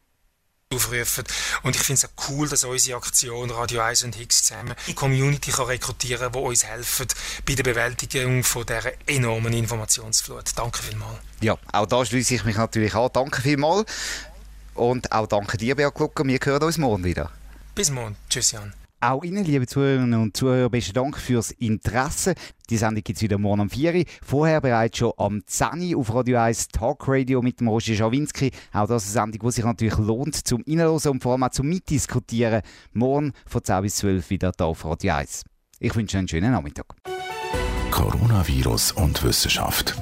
aufrufen. 0.73 1.23
Und 1.63 1.75
ich 1.75 1.81
finde 1.81 2.01
es 2.03 2.05
auch 2.05 2.29
cool, 2.29 2.47
dass 2.49 2.63
unsere 2.63 2.97
Aktion 2.97 3.51
Radio 3.51 3.81
1 3.81 4.03
und 4.03 4.15
Higgs 4.15 4.43
zusammen 4.43 4.75
die 4.87 4.93
Community 4.93 5.51
kann 5.51 5.65
rekrutieren 5.65 6.31
kann, 6.31 6.33
die 6.33 6.47
uns 6.47 6.65
helfen 6.65 7.07
bei 7.45 7.55
der 7.55 7.63
Bewältigung 7.63 8.43
von 8.43 8.65
dieser 8.65 8.91
enormen 9.07 9.53
Informationsflut. 9.53 10.51
Danke 10.55 10.81
vielmals. 10.81 11.19
Ja, 11.41 11.57
auch 11.71 11.85
da 11.85 12.05
schließe 12.05 12.35
ich 12.35 12.43
mich 12.43 12.57
natürlich 12.57 12.95
an. 12.95 13.09
Danke 13.13 13.41
vielmals. 13.41 13.85
Und 14.75 15.11
auch 15.11 15.27
danke 15.27 15.57
dir, 15.57 15.75
Beat 15.75 15.93
Glucker. 15.93 16.25
Wir 16.25 16.39
hören 16.41 16.63
uns 16.63 16.77
morgen 16.77 17.03
wieder. 17.03 17.31
Bis 17.75 17.89
morgen. 17.89 18.15
Tschüss, 18.29 18.51
Jan. 18.51 18.73
Auch 19.03 19.25
Ihnen, 19.25 19.43
liebe 19.43 19.67
Zuhörerinnen 19.67 20.17
und 20.17 20.37
Zuhörer, 20.37 20.69
besten 20.69 20.93
Dank 20.93 21.17
fürs 21.17 21.51
Interesse. 21.51 22.35
Die 22.69 22.77
Sendung 22.77 23.03
gibt 23.03 23.17
es 23.17 23.21
wieder 23.21 23.37
morgen 23.37 23.59
um 23.59 23.69
4 23.69 23.95
Uhr. 23.95 24.03
Vorher 24.25 24.61
bereits 24.61 24.97
schon 24.97 25.11
am 25.17 25.45
10 25.45 25.93
Uhr 25.93 25.99
auf 25.99 26.15
Radio 26.15 26.39
1 26.39 26.69
Talk 26.69 27.05
Radio 27.09 27.41
mit 27.41 27.59
dem 27.59 27.67
Roger 27.67 27.95
Schawinski. 27.95 28.51
Auch 28.71 28.87
das 28.87 29.03
ist 29.03 29.17
eine 29.17 29.25
Sendung, 29.33 29.49
die 29.49 29.55
sich 29.55 29.65
natürlich 29.65 29.97
lohnt 29.97 30.47
zum 30.47 30.63
Reinhören 30.65 31.11
und 31.11 31.21
vor 31.21 31.33
allem 31.33 31.43
auch 31.43 31.49
zum 31.49 31.67
Mitdiskutieren. 31.67 32.61
Morgen 32.93 33.33
von 33.45 33.61
10 33.61 33.81
bis 33.81 33.97
12 33.97 34.29
wieder 34.29 34.53
hier 34.57 34.65
auf 34.67 34.85
Radio 34.85 35.15
1. 35.15 35.43
Ich 35.79 35.93
wünsche 35.93 36.17
einen 36.17 36.29
schönen 36.29 36.53
Nachmittag. 36.53 36.95
Coronavirus 37.91 38.93
und 38.93 39.21
Wissenschaft. 39.21 40.01